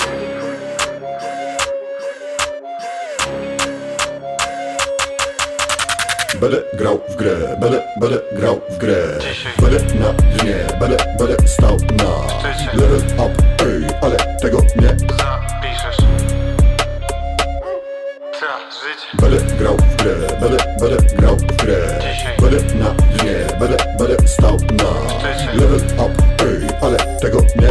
Będę 6.41 6.61
grał 6.73 7.01
w 7.09 7.15
grę, 7.15 7.57
będę, 7.61 7.81
będę 7.99 8.19
grał 8.31 8.61
w 8.69 8.77
grę. 8.77 9.19
Będę 9.61 9.79
na 9.95 10.13
dnie, 10.13 10.55
będę, 10.79 10.97
będę 11.19 11.47
stał 11.47 11.77
na 11.77 12.09
Level 12.73 13.01
up, 13.17 13.43
ej, 13.59 13.97
ale 14.01 14.17
tego 14.41 14.61
nie 14.75 14.87
Zapiszesz. 14.87 15.97
Będę 19.13 19.55
grał 19.57 19.77
w 19.77 19.96
grę 20.07 20.37
Będę, 20.41 20.57
będę 20.79 21.15
grał 21.15 21.35
w 21.35 21.45
grę 21.45 21.99
Będę 22.41 22.75
na 22.75 22.89
dnie, 22.89 23.35
będę, 23.59 23.77
będę 23.99 24.27
stał 24.27 24.57
na 24.57 25.17
Level 25.53 25.81
up, 26.05 26.13
ey, 26.39 26.67
ale 26.81 26.97
tego 27.21 27.41
nie 27.55 27.66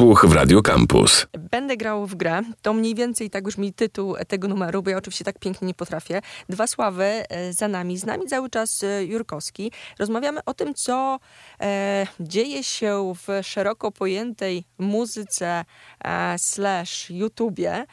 Odsłuch 0.00 0.26
w 0.26 0.32
Radio 0.32 0.62
Campus. 0.62 1.26
Będę 1.50 1.76
grał 1.76 2.06
w 2.06 2.14
grę. 2.14 2.42
To 2.62 2.72
mniej 2.72 2.94
więcej 2.94 3.30
tak 3.30 3.44
już 3.44 3.58
mi 3.58 3.72
tytuł 3.72 4.16
tego 4.28 4.48
numeru, 4.48 4.82
bo 4.82 4.90
ja 4.90 4.96
oczywiście 4.96 5.24
tak 5.24 5.38
pięknie 5.38 5.66
nie 5.66 5.74
potrafię. 5.74 6.20
Dwa 6.48 6.66
sławy 6.66 7.04
e, 7.04 7.52
za 7.52 7.68
nami. 7.68 7.98
Z 7.98 8.06
nami 8.06 8.26
cały 8.26 8.50
czas 8.50 8.82
e, 8.82 9.04
Jurkowski. 9.04 9.72
Rozmawiamy 9.98 10.40
o 10.46 10.54
tym, 10.54 10.74
co 10.74 11.18
e, 11.60 12.06
dzieje 12.20 12.64
się 12.64 13.12
w 13.14 13.46
szeroko 13.46 13.90
pojętej 13.92 14.64
muzyce 14.78 15.64
e, 16.04 16.38
slash 16.38 17.10
YouTubie, 17.10 17.84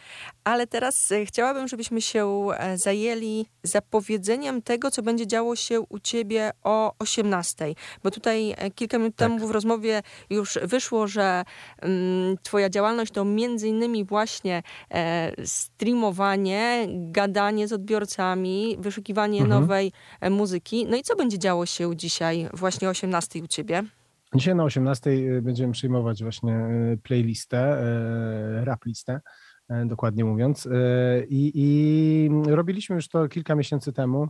ale 0.47 0.67
teraz 0.67 1.11
e, 1.11 1.25
chciałabym, 1.25 1.67
żebyśmy 1.67 2.01
się 2.01 2.47
e, 2.57 2.77
zajęli 2.77 3.45
zapowiedzeniem 3.63 4.61
tego, 4.61 4.91
co 4.91 5.01
będzie 5.01 5.27
działo 5.27 5.55
się 5.55 5.81
u 5.81 5.99
ciebie 5.99 6.51
o 6.63 6.93
18. 6.99 7.73
Bo 8.03 8.11
tutaj 8.11 8.53
e, 8.57 8.71
kilka 8.71 8.97
minut 8.97 9.15
Tak. 9.15 9.29
temu 9.29 9.47
w 9.47 9.51
rozmowie 9.51 10.01
już 10.29 10.59
wyszło, 10.63 11.07
że 11.07 11.43
mm, 11.81 12.37
twoja 12.43 12.69
działalność 12.69 13.11
to 13.13 13.25
między 13.25 13.67
innymi 13.67 14.05
właśnie 14.05 14.63
e, 14.91 15.31
streamowanie, 15.45 16.87
gadanie 16.89 17.67
z 17.67 17.73
odbiorcami, 17.73 18.77
wyszukiwanie 18.79 19.41
Mhm. 19.41 19.61
nowej 19.61 19.91
muzyki. 20.31 20.85
No 20.89 20.97
i 20.97 21.03
co 21.03 21.15
będzie 21.15 21.39
działo 21.39 21.65
się 21.65 21.95
dzisiaj 21.95 22.49
właśnie 22.53 22.87
o 22.87 22.91
18 22.91 23.43
u 23.43 23.47
ciebie? 23.47 23.83
Dzisiaj 24.35 24.55
na 24.55 24.63
18 24.63 25.09
będziemy 25.41 25.73
przyjmować 25.73 26.23
właśnie 26.23 26.67
playlistę, 27.03 27.77
rap 28.63 28.85
listę, 28.85 29.21
dokładnie 29.85 30.25
mówiąc. 30.25 30.65
E, 30.65 30.69
I, 31.29 31.51
I 31.55 32.29
robiliśmy 32.45 32.95
już 32.95 33.07
to 33.07 33.27
kilka 33.27 33.55
miesięcy 33.55 33.93
temu. 33.93 34.27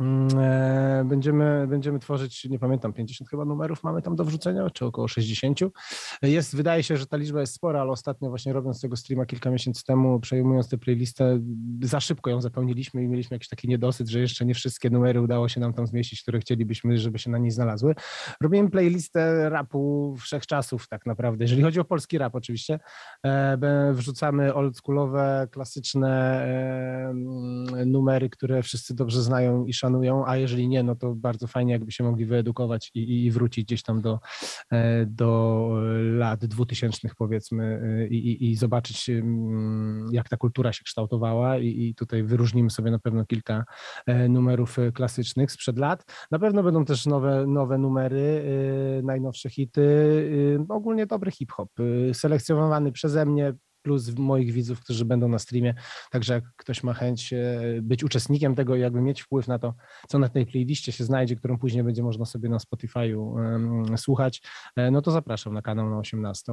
Mm, 0.00 0.28
e, 0.38 1.04
Będziemy, 1.04 1.66
będziemy 1.68 1.98
tworzyć, 1.98 2.44
nie 2.44 2.58
pamiętam, 2.58 2.92
50 2.92 3.30
chyba 3.30 3.44
numerów 3.44 3.84
mamy 3.84 4.02
tam 4.02 4.16
do 4.16 4.24
wrzucenia, 4.24 4.70
czy 4.70 4.84
około 4.86 5.08
60. 5.08 5.60
Jest, 6.22 6.56
wydaje 6.56 6.82
się, 6.82 6.96
że 6.96 7.06
ta 7.06 7.16
liczba 7.16 7.40
jest 7.40 7.54
spora, 7.54 7.80
ale 7.80 7.90
ostatnio 7.90 8.28
właśnie 8.28 8.52
robiąc 8.52 8.80
tego 8.80 8.96
streama 8.96 9.26
kilka 9.26 9.50
miesięcy 9.50 9.84
temu, 9.84 10.20
przejmując 10.20 10.68
tę 10.68 10.78
playlistę, 10.78 11.40
za 11.82 12.00
szybko 12.00 12.30
ją 12.30 12.40
zapełniliśmy 12.40 13.02
i 13.02 13.08
mieliśmy 13.08 13.34
jakiś 13.34 13.48
taki 13.48 13.68
niedosyt, 13.68 14.08
że 14.08 14.20
jeszcze 14.20 14.44
nie 14.44 14.54
wszystkie 14.54 14.90
numery 14.90 15.20
udało 15.20 15.48
się 15.48 15.60
nam 15.60 15.74
tam 15.74 15.86
zmieścić, 15.86 16.22
które 16.22 16.40
chcielibyśmy, 16.40 16.98
żeby 16.98 17.18
się 17.18 17.30
na 17.30 17.38
niej 17.38 17.50
znalazły. 17.50 17.94
Robimy 18.40 18.70
playlistę 18.70 19.50
rapu 19.50 20.14
wszechczasów 20.20 20.88
tak 20.88 21.06
naprawdę, 21.06 21.44
jeżeli 21.44 21.62
chodzi 21.62 21.80
o 21.80 21.84
polski 21.84 22.18
rap 22.18 22.34
oczywiście. 22.34 22.78
E, 23.26 23.92
Wrzucamy 23.92 24.54
oldschoolowe, 24.54 25.48
klasyczne 25.50 26.10
e, 26.10 27.08
mm, 27.10 27.90
numery, 27.90 28.30
które 28.30 28.62
wszyscy 28.62 28.94
dobrze 28.94 29.22
znają 29.22 29.64
i 29.64 29.72
a 30.26 30.36
jeżeli 30.36 30.68
nie, 30.68 30.82
no 30.82 30.96
to 30.96 31.14
bardzo 31.14 31.46
fajnie 31.46 31.72
jakby 31.72 31.92
się 31.92 32.04
mogli 32.04 32.26
wyedukować 32.26 32.90
i, 32.94 33.24
i- 33.26 33.30
wrócić 33.30 33.64
gdzieś 33.64 33.82
tam 33.82 34.02
do, 34.02 34.20
e, 34.72 35.06
do 35.06 35.70
lat 36.02 36.46
dwutysięcznych 36.46 37.14
powiedzmy 37.14 37.80
e, 38.02 38.06
i, 38.08 38.28
i, 38.32 38.50
i 38.50 38.56
zobaczyć 38.56 39.10
jak 40.12 40.28
ta 40.28 40.36
kultura 40.36 40.72
się 40.72 40.84
kształtowała 40.84 41.58
i, 41.58 41.94
tutaj 41.96 42.22
wyróżnimy 42.22 42.70
sobie 42.70 42.90
na 42.90 42.98
pewno 42.98 43.24
kilka 43.26 43.64
e, 44.06 44.28
numerów 44.28 44.78
e, 44.78 44.92
klasycznych 44.92 45.52
sprzed 45.52 45.78
lat. 45.78 46.04
Na 46.30 46.38
pewno 46.38 46.62
będą 46.62 46.84
też 46.84 47.06
nowe, 47.06 47.46
nowe 47.46 47.78
numery, 47.78 48.44
najnowsze 49.02 49.50
hity, 49.50 49.84
ogólnie 50.68 51.06
dobry 51.06 51.30
hip-hop, 51.30 51.68
selekcjonowany 52.12 52.92
przeze 52.92 53.26
mnie 53.26 53.54
plus 53.84 54.18
moich 54.18 54.52
widzów, 54.52 54.80
którzy 54.80 55.04
będą 55.04 55.28
na 55.28 55.38
streamie. 55.38 55.74
Także 56.10 56.34
jak 56.34 56.44
ktoś 56.56 56.82
ma 56.82 56.92
chęć 56.92 57.32
e, 57.32 57.60
być 57.82 58.04
uczestnikiem 58.04 58.54
tego 58.54 58.76
i 58.76 58.80
jakby 58.80 59.00
mieć 59.00 59.22
wpływ 59.22 59.48
na 59.48 59.58
to, 59.58 59.74
co 60.08 60.18
na 60.18 60.28
tej 60.28 60.46
playliście 60.46 60.92
się 60.92 61.04
znajdzie, 61.04 61.36
którą 61.36 61.58
później 61.58 61.84
będzie 61.84 62.02
można 62.02 62.24
sobie 62.24 62.48
na 62.48 62.56
Spotify'u 62.56 63.96
słuchać, 63.96 64.42
e, 64.76 64.90
no 64.90 65.02
to 65.02 65.10
zapraszam 65.10 65.54
na 65.54 65.62
kanał 65.62 65.90
na 65.90 65.98
18. 65.98 66.52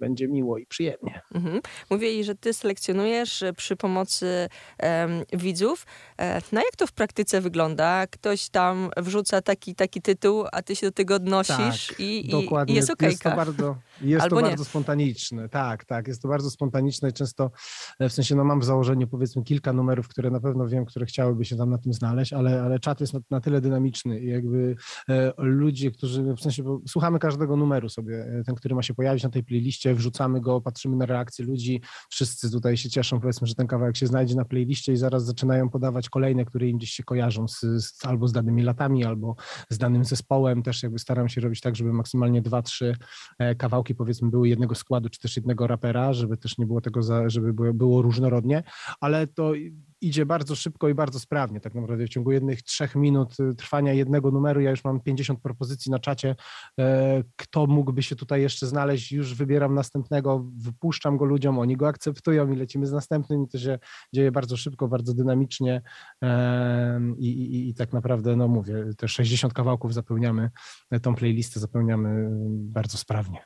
Będzie 0.00 0.28
miło 0.28 0.58
i 0.58 0.66
przyjemnie. 0.66 1.20
Mhm. 1.34 1.60
Mówili, 1.90 2.24
że 2.24 2.34
ty 2.34 2.52
selekcjonujesz 2.52 3.42
e, 3.42 3.52
przy 3.52 3.76
pomocy 3.76 4.48
em, 4.78 5.10
widzów. 5.32 5.86
E, 6.20 6.40
no 6.52 6.60
jak 6.60 6.76
to 6.76 6.86
w 6.86 6.92
praktyce 6.92 7.40
wygląda? 7.40 8.06
Ktoś 8.06 8.48
tam 8.48 8.90
wrzuca 8.96 9.42
taki 9.42 9.74
taki 9.74 10.02
tytuł, 10.02 10.44
a 10.52 10.62
ty 10.62 10.76
się 10.76 10.86
do 10.86 10.92
tego 10.92 11.14
odnosisz 11.14 11.86
Tak, 11.86 12.00
i, 12.00 12.26
i, 12.28 12.30
Dokładnie. 12.30 12.74
i 12.74 12.76
jest 12.76 12.88
Jest 12.88 13.00
to 13.00 13.06
okejka. 13.06 13.36
bardzo, 13.36 13.76
jest 14.00 14.22
Albo 14.24 14.36
to 14.36 14.42
nie. 14.42 14.48
bardzo 14.48 14.64
spontaniczne. 14.64 15.48
Tak, 15.48 15.84
tak. 15.84 16.08
Jest 16.08 16.22
to 16.22 16.28
bardzo 16.28 16.50
spontaniczne 16.50 17.08
i 17.08 17.12
często 17.12 17.50
e, 17.98 18.08
w 18.08 18.12
sensie, 18.12 18.34
no 18.34 18.44
mam 18.44 18.60
w 18.60 18.64
założeniu 18.64 19.08
powiedzmy 19.08 19.42
kilka 19.44 19.72
numerów, 19.72 20.08
które 20.08 20.30
na 20.30 20.40
pewno 20.40 20.66
wiem, 20.68 20.84
które 20.84 21.06
chciałyby 21.06 21.44
się 21.44 21.56
tam 21.56 21.70
na 21.70 21.78
tym 21.78 21.92
znaleźć, 21.92 22.32
ale, 22.32 22.62
ale 22.62 22.78
czat 22.80 23.00
jest 23.00 23.14
na, 23.14 23.20
na 23.30 23.40
tyle 23.40 23.60
dynamiczny 23.60 24.20
i 24.20 24.26
jakby 24.28 24.76
e, 25.08 25.32
ludzie, 25.38 25.90
którzy 25.90 26.22
w 26.34 26.40
sensie, 26.40 26.62
bo 26.62 26.80
słuchamy 26.88 27.18
każdego 27.18 27.56
numeru 27.56 27.88
sobie, 27.88 28.14
e, 28.40 28.42
ten, 28.46 28.54
który 28.54 28.74
ma 28.74 28.82
się 28.82 28.94
pojawić 28.94 29.22
na 29.24 29.30
tej 29.30 29.44
playliście, 29.44 29.85
wrzucamy 29.94 30.40
go, 30.40 30.60
patrzymy 30.60 30.96
na 30.96 31.06
reakcje 31.06 31.44
ludzi, 31.44 31.80
wszyscy 32.10 32.50
tutaj 32.50 32.76
się 32.76 32.90
cieszą, 32.90 33.20
powiedzmy, 33.20 33.46
że 33.46 33.54
ten 33.54 33.66
kawałek 33.66 33.96
się 33.96 34.06
znajdzie 34.06 34.34
na 34.34 34.44
playliście 34.44 34.92
i 34.92 34.96
zaraz 34.96 35.24
zaczynają 35.24 35.70
podawać 35.70 36.08
kolejne, 36.08 36.44
które 36.44 36.68
im 36.68 36.78
gdzieś 36.78 36.90
się 36.90 37.02
kojarzą 37.02 37.48
z, 37.48 37.60
z, 37.60 38.06
albo 38.06 38.28
z 38.28 38.32
danymi 38.32 38.62
latami, 38.62 39.04
albo 39.04 39.36
z 39.70 39.78
danym 39.78 40.04
zespołem. 40.04 40.62
Też 40.62 40.82
jakby 40.82 40.98
staram 40.98 41.28
się 41.28 41.40
robić 41.40 41.60
tak, 41.60 41.76
żeby 41.76 41.92
maksymalnie 41.92 42.42
dwa, 42.42 42.62
trzy 42.62 42.96
e, 43.38 43.54
kawałki 43.54 43.94
powiedzmy 43.94 44.30
były 44.30 44.48
jednego 44.48 44.74
składu, 44.74 45.08
czy 45.08 45.20
też 45.20 45.36
jednego 45.36 45.66
rapera, 45.66 46.12
żeby 46.12 46.36
też 46.36 46.58
nie 46.58 46.66
było 46.66 46.80
tego, 46.80 47.02
za, 47.02 47.28
żeby 47.28 47.52
było, 47.52 47.74
było 47.74 48.02
różnorodnie, 48.02 48.62
ale 49.00 49.26
to 49.26 49.52
idzie 50.00 50.26
bardzo 50.26 50.56
szybko 50.56 50.88
i 50.88 50.94
bardzo 50.94 51.20
sprawnie. 51.20 51.60
Tak 51.60 51.74
naprawdę 51.74 52.06
w 52.06 52.08
ciągu 52.08 52.32
jednych 52.32 52.62
trzech 52.62 52.94
minut 52.94 53.40
y, 53.40 53.54
trwania 53.54 53.92
jednego 53.92 54.30
numeru 54.30 54.60
ja 54.60 54.70
już 54.70 54.84
mam 54.84 55.00
50 55.00 55.40
propozycji 55.40 55.90
na 55.90 55.98
czacie, 55.98 56.36
e, 56.80 57.22
kto 57.36 57.66
mógłby 57.66 58.02
się 58.02 58.16
tutaj 58.16 58.42
jeszcze 58.42 58.66
znaleźć, 58.66 59.12
już 59.12 59.34
wybieram 59.34 59.74
następnego, 59.74 60.46
wypuszczam 60.56 61.16
go 61.16 61.24
ludziom, 61.24 61.58
oni 61.58 61.76
go 61.76 61.88
akceptują 61.88 62.52
i 62.52 62.56
lecimy 62.56 62.86
z 62.86 62.92
następnym 62.92 63.44
i 63.44 63.48
to 63.48 63.58
się 63.58 63.78
dzieje 64.14 64.32
bardzo 64.32 64.56
szybko, 64.56 64.88
bardzo 64.88 65.14
dynamicznie 65.14 65.82
em, 66.20 67.18
i, 67.18 67.26
i, 67.26 67.68
i 67.68 67.74
tak 67.74 67.92
naprawdę, 67.92 68.36
no 68.36 68.48
mówię, 68.48 68.84
te 68.96 69.08
60 69.08 69.52
kawałków 69.52 69.94
zapełniamy, 69.94 70.50
e, 70.90 71.00
tą 71.00 71.14
playlistę 71.14 71.60
zapełniamy 71.60 72.08
y, 72.08 72.28
bardzo 72.50 72.98
sprawnie. 72.98 73.40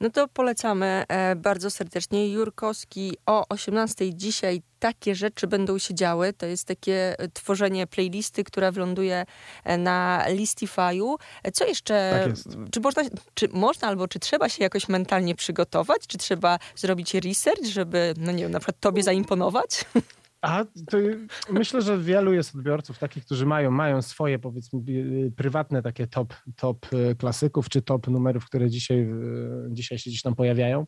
No 0.00 0.10
to 0.10 0.28
polecamy 0.28 1.04
e, 1.08 1.36
bardzo 1.36 1.70
serdecznie. 1.70 2.28
Jurkowski 2.28 3.16
o 3.26 3.44
18 3.48 4.14
dzisiaj 4.14 4.62
takie 4.78 5.14
rzeczy 5.14 5.46
będą 5.46 5.78
się 5.78 5.94
działy. 5.94 6.32
To 6.32 6.46
jest 6.46 6.64
takie 6.64 7.18
e, 7.18 7.28
tworzenie 7.28 7.86
playlisty, 7.86 8.44
która 8.44 8.72
wyląduje 8.72 9.26
e, 9.64 9.78
na 9.78 10.24
Listify'u. 10.28 11.16
Co 11.52 11.64
jeszcze? 11.66 12.18
Tak 12.20 12.30
jest. 12.30 12.48
Czy 12.70 12.80
można, 12.80 13.02
czy 13.34 13.48
można 13.48 13.88
albo 13.88 14.08
czy 14.08 14.18
trzeba 14.18 14.48
się 14.48 14.62
jakoś 14.62 14.88
mentalnie 14.88 15.34
przygotować? 15.34 16.06
Czy 16.06 16.18
trzeba 16.18 16.58
zrobić 16.76 17.14
research, 17.14 17.64
żeby, 17.64 18.14
no 18.16 18.32
nie 18.32 18.42
wiem, 18.42 18.52
na 18.52 18.58
przykład 18.58 18.80
tobie 18.80 19.02
zaimponować? 19.02 19.84
A 20.42 20.64
myślę, 21.50 21.82
że 21.82 21.98
wielu 21.98 22.32
jest 22.32 22.54
odbiorców 22.54 22.98
takich, 22.98 23.24
którzy 23.24 23.46
mają, 23.46 23.70
mają 23.70 24.02
swoje 24.02 24.38
powiedzmy 24.38 24.80
prywatne 25.36 25.82
takie 25.82 26.06
top, 26.06 26.34
top 26.56 26.92
y, 26.92 27.16
klasyków, 27.16 27.68
czy 27.68 27.82
top 27.82 28.08
numerów, 28.08 28.46
które 28.46 28.70
dzisiaj, 28.70 28.98
y, 29.00 29.68
dzisiaj 29.70 29.98
się 29.98 30.10
gdzieś 30.10 30.22
tam 30.22 30.34
pojawiają. 30.34 30.86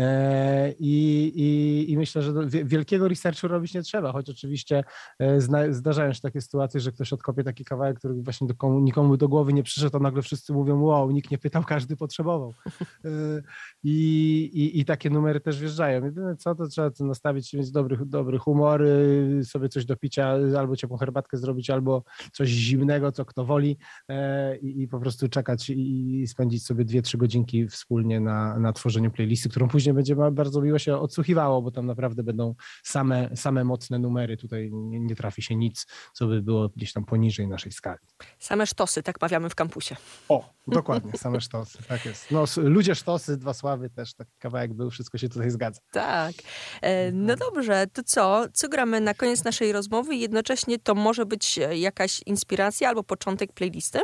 E, 0.00 0.74
I, 0.78 1.32
i, 1.34 1.92
i 1.92 1.96
myślę, 1.96 2.22
że 2.22 2.32
wielkiego 2.64 3.08
researchu 3.08 3.48
robić 3.48 3.74
nie 3.74 3.82
trzeba, 3.82 4.12
choć 4.12 4.30
oczywiście 4.30 4.84
e, 5.18 5.40
zdarzają 5.70 6.12
się 6.12 6.20
takie 6.20 6.40
sytuacje, 6.40 6.80
że 6.80 6.92
ktoś 6.92 7.12
odkopie 7.12 7.44
taki 7.44 7.64
kawałek, 7.64 7.98
który 7.98 8.14
właśnie 8.14 8.46
do 8.46 8.54
komu, 8.54 8.80
nikomu 8.80 9.16
do 9.16 9.28
głowy 9.28 9.52
nie 9.52 9.62
przyszedł, 9.62 9.96
a 9.96 10.00
nagle 10.00 10.22
wszyscy 10.22 10.52
mówią, 10.52 10.82
wow, 10.82 11.10
nikt 11.10 11.30
nie 11.30 11.38
pytał, 11.38 11.64
każdy 11.64 11.96
potrzebował. 11.96 12.54
E, 13.04 13.10
I, 13.82 14.50
i, 14.54 14.80
i 14.80 14.84
takie 14.84 15.10
numery 15.10 15.40
też 15.40 15.60
wjeżdżają. 15.60 16.04
Jedyne 16.04 16.36
co, 16.36 16.54
to 16.54 16.68
trzeba 16.68 16.90
to 16.90 17.04
nastawić, 17.04 17.52
mieć 17.52 17.70
dobry, 17.70 17.98
dobry 18.06 18.38
humor, 18.38 18.82
y, 18.82 19.40
sobie 19.44 19.68
coś 19.68 19.84
do 19.84 19.96
picia, 19.96 20.36
albo 20.58 20.76
ciepłą 20.76 20.96
herbatkę 20.96 21.36
zrobić, 21.36 21.70
albo 21.70 22.04
coś 22.32 22.48
zimnego, 22.48 23.12
co 23.12 23.24
kto 23.24 23.44
woli 23.44 23.76
i, 24.62 24.82
i 24.82 24.88
po 24.88 25.00
prostu 25.00 25.28
czekać 25.28 25.70
i, 25.70 26.20
i 26.20 26.26
spędzić 26.26 26.64
sobie 26.64 26.84
dwie, 26.84 27.02
trzy 27.02 27.18
godzinki 27.18 27.68
wspólnie 27.68 28.20
na, 28.20 28.58
na 28.58 28.72
tworzeniu 28.72 29.10
playlisty, 29.10 29.48
którą 29.48 29.68
później 29.68 29.89
będzie 29.94 30.16
ma- 30.16 30.30
bardzo 30.30 30.60
miło 30.62 30.78
się 30.78 30.96
odsłuchiwało, 30.96 31.62
bo 31.62 31.70
tam 31.70 31.86
naprawdę 31.86 32.22
będą 32.22 32.54
same, 32.82 33.36
same 33.36 33.64
mocne 33.64 33.98
numery. 33.98 34.36
Tutaj 34.36 34.70
nie, 34.72 35.00
nie 35.00 35.16
trafi 35.16 35.42
się 35.42 35.56
nic, 35.56 35.86
co 36.14 36.26
by 36.26 36.42
było 36.42 36.68
gdzieś 36.68 36.92
tam 36.92 37.04
poniżej 37.04 37.48
naszej 37.48 37.72
skali. 37.72 37.98
Same 38.38 38.66
sztosy, 38.66 39.02
tak 39.02 39.20
mawiamy 39.20 39.50
w 39.50 39.54
kampusie. 39.54 39.96
O, 40.28 40.50
dokładnie, 40.66 41.12
same 41.18 41.40
sztosy, 41.40 41.78
tak 41.88 42.04
jest. 42.06 42.30
No, 42.30 42.44
ludzie 42.56 42.94
sztosy, 42.94 43.36
dwa 43.36 43.54
sławy 43.54 43.90
też, 43.90 44.14
taki 44.14 44.32
kawałek 44.38 44.74
był, 44.74 44.90
wszystko 44.90 45.18
się 45.18 45.28
tutaj 45.28 45.50
zgadza. 45.50 45.80
Tak. 45.92 46.32
E, 46.82 47.12
No 47.12 47.36
dobrze, 47.36 47.86
to 47.92 48.02
co? 48.02 48.44
Co 48.52 48.68
gramy 48.68 49.00
na 49.00 49.14
koniec 49.14 49.44
naszej 49.44 49.72
rozmowy? 49.72 50.16
Jednocześnie 50.16 50.78
to 50.78 50.94
może 50.94 51.26
być 51.26 51.58
jakaś 51.74 52.22
inspiracja 52.26 52.88
albo 52.88 53.02
początek 53.04 53.52
playlisty? 53.52 53.98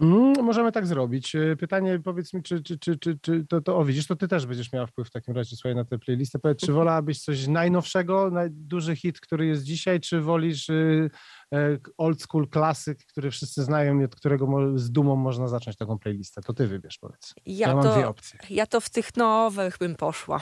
Mm, 0.00 0.44
możemy 0.44 0.72
tak 0.72 0.86
zrobić. 0.86 1.34
E, 1.34 1.56
Pytanie, 1.56 1.98
powiedz 2.04 2.32
mi, 2.34 2.42
czy, 2.42 2.62
czy, 2.62 2.78
czy, 2.78 2.98
czy, 2.98 3.18
czy 3.22 3.46
to, 3.48 3.60
to, 3.60 3.78
o 3.78 3.84
widzisz, 3.84 4.06
to 4.06 4.16
ty 4.16 4.28
też 4.28 4.46
będziesz 4.46 4.72
miała 4.72 4.86
wpływ 4.86 5.08
w 5.08 5.10
takim 5.10 5.34
razie 5.34 5.56
słuchaj, 5.56 5.74
na 5.74 5.84
tę 5.84 5.98
playlistę. 5.98 6.38
Powiedz, 6.38 6.58
czy 6.60 6.72
wolałabyś 6.72 7.20
coś 7.22 7.46
najnowszego, 7.46 8.30
naj- 8.30 8.48
duży 8.50 8.96
hit, 8.96 9.20
który 9.20 9.46
jest 9.46 9.62
dzisiaj, 9.62 10.00
czy 10.00 10.20
wolisz 10.20 10.68
y, 10.68 11.10
e, 11.54 11.78
old 11.98 12.22
school 12.22 12.48
klasyk, 12.48 12.98
który 13.06 13.30
wszyscy 13.30 13.64
znają 13.64 14.00
i 14.00 14.04
od 14.04 14.16
którego 14.16 14.48
z 14.78 14.90
dumą 14.90 15.16
można 15.16 15.48
zacząć 15.48 15.76
taką 15.76 15.98
playlistę? 15.98 16.40
To 16.42 16.52
ty 16.52 16.66
wybierz, 16.66 16.98
powiedz. 16.98 17.34
Ja, 17.46 17.68
Ja, 17.68 17.74
mam 17.74 17.84
dwie 17.92 18.02
to, 18.02 18.08
opcje. 18.08 18.38
ja 18.50 18.66
to 18.66 18.80
w 18.80 18.90
tych 18.90 19.16
nowych 19.16 19.78
bym 19.78 19.94
poszła. 19.94 20.40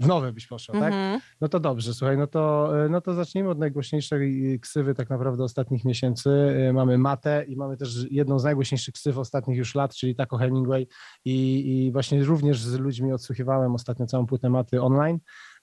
W 0.00 0.06
nowe 0.06 0.32
byś 0.32 0.46
poszła, 0.46 0.80
tak? 0.80 0.92
Mhm. 0.92 1.20
No 1.40 1.48
to 1.48 1.60
dobrze, 1.60 1.94
słuchaj, 1.94 2.18
no 2.18 2.26
to, 2.26 2.72
no 2.90 3.00
to 3.00 3.14
zacznijmy 3.14 3.50
od 3.50 3.58
najgłośniejszej 3.58 4.58
ksywy 4.60 4.94
tak 4.94 5.10
naprawdę 5.10 5.44
ostatnich 5.44 5.84
miesięcy. 5.84 6.30
E, 6.30 6.72
Mamy 6.72 6.98
Matę 6.98 7.44
i 7.48 7.56
mamy 7.56 7.76
też 7.76 8.06
jedną 8.10 8.38
z 8.38 8.44
najgłośniejszych 8.44 8.94
ksyw 8.94 9.18
ostatnich 9.18 9.58
już 9.58 9.74
lat, 9.74 9.94
czyli 9.94 10.14
Taco 10.14 10.36
Hemingway 10.36 10.88
i, 11.24 11.68
i 11.86 11.92
właśnie 11.92 12.24
również 12.24 12.60
z 12.62 12.78
ludźmi 12.78 13.12
odsłuchiwałem 13.12 13.74
ostatnio 13.74 14.06
całą 14.06 14.26
płytę 14.26 14.50
Maty 14.50 14.82
online. 14.82 15.18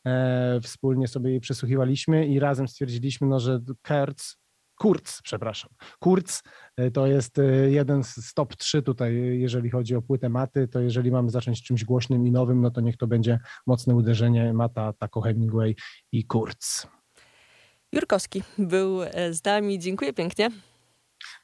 E, 0.06 0.60
wspólnie 0.62 1.08
sobie 1.08 1.29
jej 1.29 1.39
przesłuchiwaliśmy 1.39 2.27
i 2.27 2.39
razem 2.39 2.67
stwierdziliśmy, 2.67 3.27
no, 3.27 3.39
że 3.39 3.60
Kurtz, 3.88 4.38
Kurz, 4.77 5.22
przepraszam, 5.22 5.69
Kurz 6.00 6.41
e, 6.77 6.91
to 6.91 7.07
jest 7.07 7.39
e, 7.39 7.43
jeden 7.69 8.03
z 8.03 8.34
top 8.34 8.55
3 8.55 8.81
tutaj, 8.81 9.15
e, 9.15 9.36
jeżeli 9.36 9.69
chodzi 9.69 9.96
o 9.96 10.01
płytę 10.01 10.29
Maty, 10.29 10.67
to 10.67 10.79
jeżeli 10.79 11.12
mamy 11.12 11.29
zacząć 11.29 11.63
czymś 11.63 11.86
głośnym 11.86 12.27
i 12.27 12.31
nowym, 12.31 12.62
no 12.62 12.72
to 12.72 12.81
niech 12.81 12.98
to 12.98 13.07
będzie 13.07 13.39
mocne 13.67 13.96
uderzenie 13.96 14.53
Mata, 14.53 14.93
Taco 14.93 15.22
Hemingway 15.22 15.75
i 16.12 16.25
Kurz. 16.25 16.88
Jurkowski 17.91 18.43
był 18.57 19.00
z 19.31 19.46
nami. 19.46 19.79
Dziękuję 19.79 20.13
pięknie. 20.13 20.51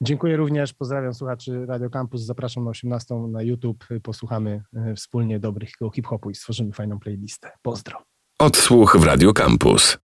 Dziękuję 0.01 0.37
również, 0.37 0.73
pozdrawiam 0.73 1.13
słuchaczy 1.13 1.65
Radio 1.65 1.89
Campus, 1.89 2.21
zapraszam 2.21 2.63
na 2.63 2.69
18 2.69 3.15
na 3.15 3.41
YouTube, 3.41 3.85
posłuchamy 4.03 4.63
wspólnie 4.95 5.39
dobrych 5.39 5.69
hip-hopu 5.95 6.29
i 6.29 6.35
stworzymy 6.35 6.71
fajną 6.73 6.99
playlistę. 6.99 7.51
Pozdro. 7.61 8.03
Odsłuch 8.39 8.97
w 8.99 9.03
Radio 9.03 9.33
Campus. 9.33 9.97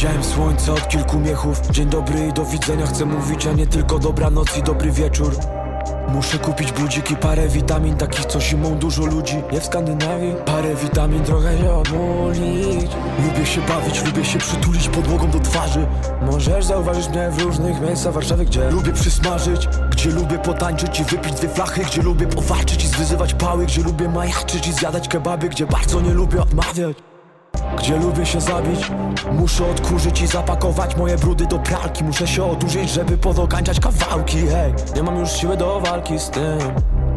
Widziałem 0.00 0.24
słońca 0.24 0.72
od 0.72 0.88
kilku 0.88 1.18
miechów. 1.18 1.60
Dzień 1.70 1.88
dobry 1.88 2.26
i 2.26 2.32
do 2.32 2.44
widzenia 2.44 2.86
chcę 2.86 3.04
mówić 3.04 3.46
A 3.46 3.52
nie 3.52 3.66
tylko 3.66 3.98
dobranoc 3.98 4.58
i 4.58 4.62
dobry 4.62 4.90
wieczór. 4.90 5.36
Muszę 6.08 6.38
kupić 6.38 6.72
budzik 6.72 7.10
i 7.10 7.16
parę 7.16 7.48
witamin 7.48 7.96
Takich 7.96 8.24
co 8.24 8.40
zimą 8.40 8.78
dużo 8.78 9.06
ludzi. 9.06 9.42
Nie 9.52 9.60
w 9.60 9.64
Skandynawii 9.64 10.34
Parę 10.46 10.74
witamin 10.74 11.24
trochę 11.24 11.58
się 11.58 11.72
odmulić 11.72 12.90
Lubię 13.24 13.46
się 13.46 13.60
bawić, 13.60 14.04
lubię 14.04 14.24
się 14.24 14.38
przytulić 14.38 14.88
podłogą 14.88 15.30
do 15.30 15.40
twarzy. 15.40 15.86
Możesz 16.22 16.64
zauważyć 16.64 17.08
mnie 17.08 17.30
w 17.30 17.42
różnych 17.42 17.80
miejscach 17.80 18.12
Warszawy 18.12 18.44
Gdzie 18.44 18.70
lubię 18.70 18.92
przysmażyć 18.92 19.68
Gdzie 19.90 20.10
lubię 20.10 20.38
potańczyć 20.38 21.00
i 21.00 21.04
wypić 21.04 21.32
dwie 21.32 21.48
flachy 21.48 21.84
Gdzie 21.84 22.02
lubię 22.02 22.26
powalczyć 22.26 22.84
i 22.84 22.88
zwyzywać 22.88 23.34
pały 23.34 23.66
Gdzie 23.66 23.82
lubię 23.82 24.08
majaczyć 24.08 24.68
i 24.68 24.72
zjadać 24.72 25.08
kebaby 25.08 25.48
Gdzie 25.48 25.66
bardzo 25.66 26.00
nie 26.00 26.14
lubię 26.14 26.42
odmawiać 26.42 27.09
gdzie 27.78 27.96
lubię 27.96 28.26
się 28.26 28.40
zabić 28.40 28.90
Muszę 29.32 29.70
odkurzyć 29.70 30.20
i 30.20 30.26
zapakować 30.26 30.96
moje 30.96 31.16
brudy 31.16 31.46
do 31.46 31.58
pralki. 31.58 32.04
Muszę 32.04 32.26
się 32.26 32.44
odurzyć, 32.44 32.90
żeby 32.90 33.18
podokańczać 33.18 33.80
kawałki 33.80 34.38
Hej, 34.38 34.74
nie 34.96 35.02
mam 35.02 35.18
już 35.18 35.30
siły 35.30 35.56
do 35.56 35.80
walki 35.80 36.18
z 36.18 36.30
tym. 36.30 36.58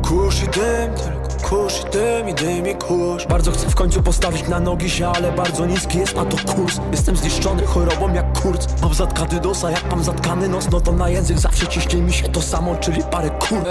Kurz 0.07 0.43
i 0.43 0.47
dym, 0.47 0.93
tylko 0.95 1.49
kurz 1.49 1.81
i 1.81 1.89
dym 1.91 2.29
i 2.29 2.33
dym 2.33 2.67
i 2.67 2.75
kurz. 2.75 3.27
Bardzo 3.27 3.51
chcę 3.51 3.69
w 3.69 3.75
końcu 3.75 4.03
postawić 4.03 4.47
na 4.47 4.59
nogi 4.59 4.89
się, 4.89 5.07
ale 5.07 5.31
bardzo 5.31 5.65
niski 5.65 5.97
jest 5.97 6.15
na 6.15 6.25
to 6.25 6.53
kurs. 6.53 6.79
Jestem 6.91 7.15
zniszczony 7.15 7.65
chorobą 7.65 8.13
jak 8.13 8.41
kurc. 8.41 8.81
Mam 8.81 8.93
zatkany 8.93 9.41
nos, 9.41 9.65
a 9.65 9.71
jak 9.71 9.91
mam 9.91 10.03
zatkany 10.03 10.49
nos 10.49 10.71
No 10.71 10.81
to 10.81 10.91
na 10.91 11.09
język 11.09 11.39
zawsze 11.39 11.67
ciśnie 11.67 12.01
mi 12.01 12.13
się 12.13 12.29
to 12.29 12.41
samo, 12.41 12.75
czyli 12.75 13.03
parę 13.11 13.29
kur. 13.29 13.63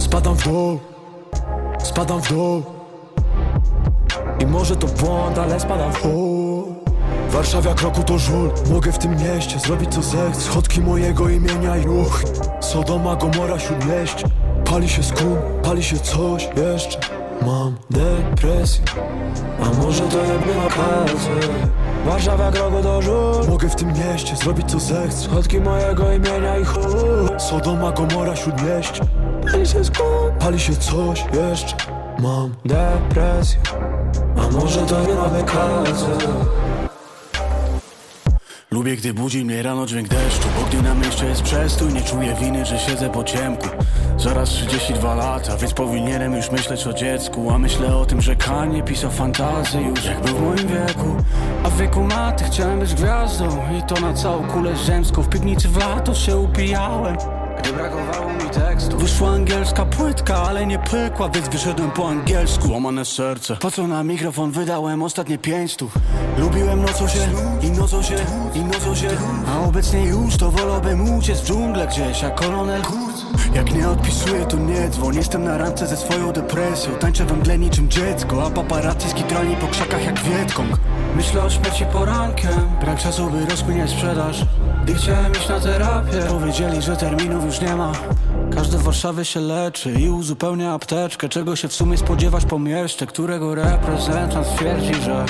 Spadam 0.00 0.34
w 0.34 0.44
dół, 0.44 0.78
spadam 1.82 2.20
w 2.20 2.28
dół 2.28 2.73
i 4.40 4.46
może 4.46 4.76
to 4.76 4.86
błąd, 4.86 5.38
ale 5.38 5.60
spadam 5.60 5.92
w 5.92 6.02
dół 6.02 6.74
Warszawa 7.34 7.74
kroku 7.74 8.02
to 8.02 8.18
żul. 8.18 8.50
Mogę 8.70 8.92
w 8.92 8.98
tym 8.98 9.16
mieście 9.16 9.58
zrobić 9.58 9.94
co 9.94 10.02
zechcę. 10.02 10.40
Schodki 10.40 10.80
mojego 10.80 11.28
imienia 11.28 11.76
i 11.76 11.88
uch 11.88 12.22
Sodoma, 12.60 13.16
Gomora, 13.16 13.58
Śródmieście. 13.58 14.24
Pali 14.64 14.88
się 14.88 15.02
skun, 15.02 15.36
pali 15.62 15.82
się 15.82 15.98
coś 15.98 16.48
jeszcze. 16.56 16.98
Mam 17.46 17.76
depresję 17.90 18.84
A 19.62 19.82
może 19.82 20.04
to 20.04 20.18
jakby 20.18 20.52
okazję 20.66 21.30
Warszawa 22.06 22.50
kroku 22.52 22.82
to 22.82 23.02
żul. 23.02 23.48
Mogę 23.48 23.68
w 23.68 23.74
tym 23.74 23.92
mieście 23.92 24.36
zrobić 24.36 24.70
co 24.70 24.80
zechcę. 24.80 25.24
Schodki 25.24 25.60
mojego 25.60 26.12
imienia 26.12 26.58
i 26.58 26.64
chuj. 26.64 26.82
Sodoma, 27.38 27.92
Gomora, 27.92 28.36
Śródmieście. 28.36 29.00
Pali 29.52 29.66
się 29.66 29.84
skun, 29.84 30.38
pali 30.38 30.60
się 30.60 30.76
coś 30.76 31.24
jeszcze 31.32 31.93
Mam 32.18 32.54
depresję 32.64 33.60
a 34.36 34.50
może 34.50 34.86
to 34.86 35.00
nie 35.00 35.14
nowe 35.14 35.40
okazje 35.40 36.06
Lubię, 38.70 38.96
gdy 38.96 39.14
budzi 39.14 39.44
mnie 39.44 39.62
rano 39.62 39.86
dźwięk 39.86 40.08
deszczu 40.08 40.48
Bo 40.60 40.66
gdy 40.66 40.82
na 40.82 40.94
mieście 40.94 41.26
jest 41.26 41.42
przestój 41.42 41.92
Nie 41.92 42.02
czuję 42.02 42.36
winy, 42.40 42.66
że 42.66 42.78
siedzę 42.78 43.10
po 43.10 43.24
ciemku. 43.24 43.68
Zaraz 44.18 44.48
32 44.48 45.14
lata, 45.14 45.56
więc 45.56 45.74
powinienem 45.74 46.36
już 46.36 46.50
myśleć 46.50 46.86
o 46.86 46.92
dziecku 46.92 47.50
A 47.50 47.58
myślę 47.58 47.96
o 47.96 48.06
tym, 48.06 48.20
że 48.20 48.36
Kanie 48.36 48.82
pisał 48.82 49.10
fantazy 49.10 49.80
już 49.80 50.04
jak 50.04 50.20
był 50.20 50.36
w 50.36 50.40
moim 50.40 50.68
wieku. 50.68 51.16
A 51.64 51.68
w 51.68 51.76
wieku 51.76 52.02
maty 52.02 52.44
chciałem 52.44 52.80
być 52.80 52.94
gwiazdą 52.94 53.48
I 53.78 53.82
to 53.82 54.00
na 54.00 54.14
całą 54.14 54.48
kulę 54.48 54.76
ziemską 54.76 55.22
W 55.22 55.28
piwnicy 55.28 55.68
w 55.68 55.76
lato 55.76 56.14
się 56.14 56.36
upijałem 56.36 57.16
gdy 57.64 57.72
brakowało 57.72 58.23
tekstu. 58.54 58.98
Wyszła 58.98 59.30
angielska 59.30 59.84
płytka, 59.84 60.36
ale 60.36 60.66
nie 60.66 60.78
pykła 60.78 61.28
Więc 61.28 61.48
wyszedłem 61.48 61.90
po 61.90 62.08
angielsku. 62.08 62.72
Łamane 62.72 63.04
serce. 63.04 63.56
Po 63.56 63.70
co 63.70 63.86
na 63.86 64.04
mikrofon 64.04 64.50
wydałem 64.50 65.02
ostatnie 65.02 65.38
pięć 65.38 65.72
stów 65.72 65.94
Lubiłem 66.38 66.82
nocą 66.82 67.08
się 67.08 67.18
i 67.62 67.70
nocą 67.70 68.02
się 68.02 68.16
i 68.54 68.60
nocą 68.60 68.94
się. 68.94 69.08
A 69.48 69.68
obecnie 69.68 70.04
już 70.04 70.36
to 70.36 70.50
wolałbym 70.50 71.18
uciec 71.18 71.40
w 71.40 71.46
dżunglę 71.46 71.86
gdzieś 71.86 72.22
Jak 72.22 72.34
kolonel 72.34 72.82
Jak 73.54 73.74
nie 73.74 73.88
odpisuję 73.88 74.46
to 74.46 74.56
nie 74.56 74.88
dzwoń 74.88 75.16
Jestem 75.16 75.44
na 75.44 75.58
randce 75.58 75.86
ze 75.86 75.96
swoją 75.96 76.32
depresją. 76.32 76.94
Tańczę 76.94 77.24
we 77.24 77.34
mgle 77.34 77.58
niczym 77.58 77.88
dziecko 77.88 78.46
A 78.46 78.50
paparazzi 78.50 79.08
skitrani 79.08 79.56
po 79.56 79.66
krzakach 79.66 80.04
jak 80.04 80.20
Wietkong 80.20 80.70
Myślę 81.16 81.42
o 81.42 81.50
śmierci 81.50 81.84
porankiem. 81.92 82.68
Brak 82.80 82.98
czasu 82.98 83.30
by 83.30 83.46
rozkminiać 83.46 83.90
sprzedaż. 83.90 84.44
Gdy 84.84 84.94
chciałem 84.94 85.32
iść 85.32 85.48
na 85.48 85.60
terapię 85.60 86.22
Powiedzieli, 86.28 86.82
że 86.82 86.96
terminów 86.96 87.44
już 87.44 87.60
nie 87.60 87.76
ma 87.76 87.92
Każdy 88.54 88.78
w 88.78 88.82
Warszawie 88.82 89.24
się 89.24 89.40
leczy 89.40 89.92
i 89.92 90.10
uzupełnia 90.10 90.72
apteczkę 90.72 91.28
Czego 91.28 91.56
się 91.56 91.68
w 91.68 91.72
sumie 91.72 91.98
spodziewać 91.98 92.44
po 92.44 92.58
mieście 92.58 93.06
Którego 93.06 93.54
reprezentant 93.54 94.56
twierdzi, 94.56 94.94
że 94.94 95.26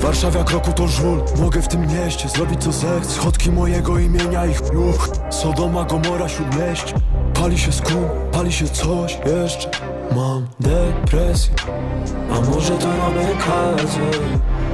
Warszawa 0.00 0.44
kroku 0.44 0.72
to 0.72 0.88
żul. 0.88 1.22
Mogę 1.40 1.62
w 1.62 1.68
tym 1.68 1.86
mieście 1.86 2.28
zrobić 2.28 2.62
co 2.64 2.72
zechcę. 2.72 3.10
Schodki 3.10 3.50
mojego 3.50 3.98
imienia 3.98 4.46
ich 4.46 4.60
juch 4.72 5.08
Sodoma, 5.30 5.84
Gomora, 5.84 6.28
Śródmieście. 6.28 6.94
Pali 7.34 7.58
się 7.58 7.72
skun, 7.72 8.04
pali 8.32 8.52
się 8.52 8.68
coś 8.68 9.18
jeszcze. 9.26 9.70
Mam 10.16 10.46
depresję 10.60 11.54
A 12.32 12.50
może 12.50 12.74
to 12.74 12.88
nowe 12.88 13.32
okazje 13.32 14.10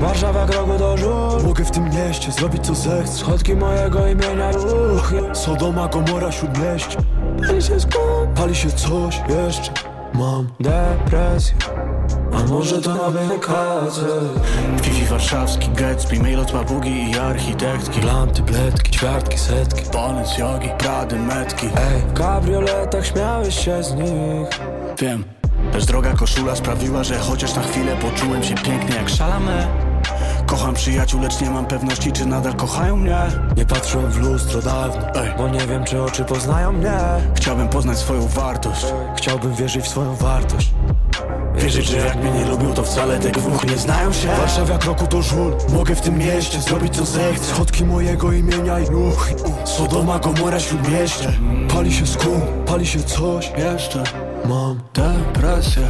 Warszawa 0.00 0.46
kroku 0.46 0.78
to 0.78 0.96
żul. 0.96 1.42
Mogę 1.44 1.64
w 1.64 1.70
tym 1.70 1.84
mieście 1.84 2.32
zrobić 2.32 2.66
co 2.66 2.74
zechcę. 2.74 3.16
Schodki 3.16 3.54
mojego 3.54 4.06
imienia 4.06 4.50
juch 4.52 5.12
Sodoma, 5.32 5.88
Gomora, 5.88 6.32
Śródmieście 6.32 6.98
Pali 7.46 7.62
się 7.62 7.80
skun, 7.80 8.34
pali 8.34 8.54
się 8.54 8.70
coś 8.70 9.20
jeszcze. 9.28 9.72
Mam 10.14 10.48
depresję. 10.60 11.56
A 12.32 12.48
może 12.50 12.80
to 12.80 12.94
nowe 12.94 13.34
okazje 13.36 14.04
Fifi 14.82 15.04
warszawski, 15.04 15.68
Gatsby, 15.68 16.18
mail 16.20 16.40
od 16.40 16.52
papugi 16.52 17.10
i 17.10 17.18
architektki. 17.18 18.00
Planty, 18.00 18.42
bledki, 18.42 18.90
ćwiartki, 18.90 19.38
setki. 19.38 19.90
Balenciagi, 19.92 20.68
Prady, 20.78 21.18
metki. 21.18 21.66
Ej, 21.66 22.02
w 22.08 22.12
kabrioletach 22.12 23.06
śmiałeś 23.06 23.64
się 23.64 23.82
z 23.82 23.94
nich. 23.94 24.48
Wiem, 24.98 25.24
też 25.72 25.86
droga 25.86 26.12
koszula 26.12 26.56
sprawiła, 26.56 27.04
że 27.04 27.18
chociaż 27.18 27.54
na 27.54 27.62
chwilę 27.62 27.96
poczułem 27.96 28.42
się 28.42 28.54
pięknie 28.54 28.96
jak 28.96 29.08
szalame 29.08 29.87
Kocham 30.48 30.74
przyjaciół, 30.74 31.20
lecz 31.20 31.40
nie 31.40 31.50
mam 31.50 31.66
pewności, 31.66 32.12
czy 32.12 32.26
nadal 32.26 32.54
kochają 32.54 32.96
mnie. 32.96 33.18
Nie 33.56 33.66
patrzyłem 33.66 34.10
w 34.10 34.18
lustro 34.18 34.62
dawno 34.62 35.06
Ej. 35.14 35.30
Bo 35.38 35.48
nie 35.48 35.66
wiem, 35.66 35.84
czy 35.84 36.02
oczy 36.02 36.24
poznają 36.24 36.72
mnie. 36.72 36.98
Chciałbym 37.36 37.68
poznać 37.68 37.98
swoją 37.98 38.28
wartość. 38.28 38.86
Chciałbym 39.16 39.54
wierzyć 39.54 39.84
w 39.84 39.88
swoją 39.88 40.14
wartość. 40.14 40.70
Wierzyć, 41.54 41.86
że 41.86 41.96
jak 41.96 42.16
mnie 42.16 42.30
nie 42.30 42.44
lubią, 42.44 42.74
to 42.74 42.82
wcale 42.82 43.18
te 43.18 43.30
dwóch 43.30 43.64
nie 43.64 43.76
znają 43.76 44.12
się. 44.12 44.28
Warszawa 44.28 44.78
kroku 44.78 45.06
to 45.06 45.22
żul 45.22 45.52
Mogę 45.72 45.94
w 45.94 46.00
tym 46.00 46.18
mieście 46.18 46.60
zrobić 46.60 46.96
co 46.96 47.04
zechcę. 47.04 47.44
Schodki 47.44 47.84
mojego 47.84 48.32
imienia 48.32 48.80
i 48.80 48.94
uch 48.94 49.28
Sodoma, 49.64 50.18
Gomora, 50.18 50.60
Śródmieście. 50.60 51.32
Pali 51.74 51.92
się 51.92 52.06
skum, 52.06 52.40
pali 52.66 52.86
się 52.86 53.02
coś 53.02 53.52
Jeszcze 53.58 54.27
Mam 54.44 54.80
depresję 54.94 55.88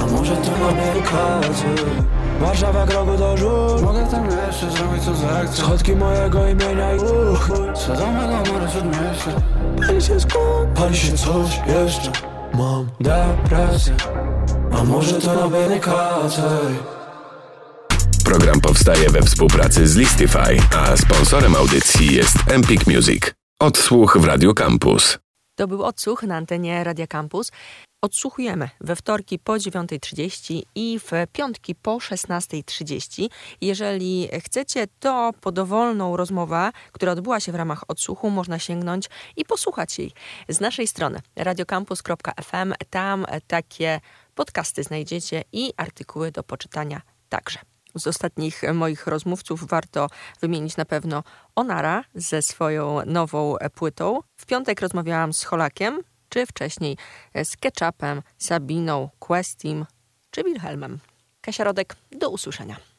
A 0.00 0.06
może 0.06 0.36
to 0.36 0.68
Amerykacy 0.68 1.64
Warszawa 2.40 2.86
kroku 2.86 3.18
to 3.18 3.36
żul 3.36 3.82
Mogę 3.82 4.06
w 4.06 4.10
tym 4.10 4.24
jeszcze 4.24 4.70
zrobić 4.70 5.04
co 5.04 5.14
zechcę. 5.14 5.56
Schodki 5.56 5.96
mojego 5.96 6.48
imienia 6.48 6.94
i 6.94 6.98
uch 6.98 7.48
Sodoma, 7.74 8.42
Gomora, 8.44 8.70
Śródmieście 8.70 9.30
Pali 9.86 10.02
się 10.02 10.20
skum, 10.20 10.74
pali 10.74 10.96
się 10.96 11.12
coś 11.12 11.60
jeszcze. 11.66 12.12
Mam 12.54 12.88
depresję 13.00 13.94
A 14.80 14.84
może 14.84 15.14
to 15.14 15.44
Amerykacy 15.44 16.42
Program 18.24 18.60
powstaje 18.60 19.10
we 19.10 19.22
współpracy 19.22 19.88
z 19.88 19.96
Listify, 19.96 20.56
a 20.76 20.96
sponsorem 20.96 21.56
audycji 21.56 22.14
jest 22.14 22.36
Empik 22.46 22.86
Music. 22.86 23.22
Odsłuch 23.60 24.18
w 24.20 24.24
Radio 24.24 24.54
Campus. 24.54 25.18
To 25.60 25.68
był 25.68 25.84
odsłuch 25.84 26.22
na 26.22 26.36
antenie 26.36 26.84
Radia 26.84 27.06
Campus. 27.06 27.52
Odsłuchujemy 28.02 28.68
we 28.80 28.96
wtorki 28.96 29.38
po 29.38 29.52
9.30 29.52 30.62
i 30.74 30.98
w 30.98 31.10
piątki 31.32 31.74
po 31.74 31.96
16.30. 31.96 33.28
Jeżeli 33.60 34.28
chcecie, 34.44 34.86
to 35.00 35.30
po 35.40 35.52
dowolną 35.52 36.16
rozmowę, 36.16 36.70
która 36.92 37.12
odbyła 37.12 37.40
się 37.40 37.52
w 37.52 37.54
ramach 37.54 37.84
odsłuchu, 37.88 38.30
można 38.30 38.58
sięgnąć 38.58 39.06
i 39.36 39.44
posłuchać 39.44 39.98
jej 39.98 40.12
z 40.48 40.60
naszej 40.60 40.86
strony 40.86 41.20
radiocampus.fm. 41.36 42.74
Tam 42.90 43.26
takie 43.46 44.00
podcasty 44.34 44.82
znajdziecie 44.82 45.44
i 45.52 45.72
artykuły 45.76 46.32
do 46.32 46.42
poczytania 46.42 47.00
także. 47.28 47.58
Z 47.94 48.06
ostatnich 48.06 48.62
moich 48.74 49.06
rozmówców 49.06 49.64
warto 49.66 50.06
wymienić 50.40 50.76
na 50.76 50.84
pewno 50.84 51.22
Onara 51.56 52.04
ze 52.14 52.42
swoją 52.42 53.06
nową 53.06 53.56
płytą. 53.74 54.20
W 54.36 54.46
piątek 54.46 54.80
rozmawiałam 54.80 55.32
z 55.32 55.44
Holakiem, 55.44 56.02
czy 56.28 56.46
wcześniej 56.46 56.96
z 57.44 57.56
Ketchupem, 57.56 58.22
Sabiną, 58.38 59.10
Questim 59.18 59.86
czy 60.30 60.44
Wilhelmem. 60.44 60.98
Kasia 61.40 61.64
Rodek, 61.64 61.96
do 62.12 62.30
usłyszenia. 62.30 62.89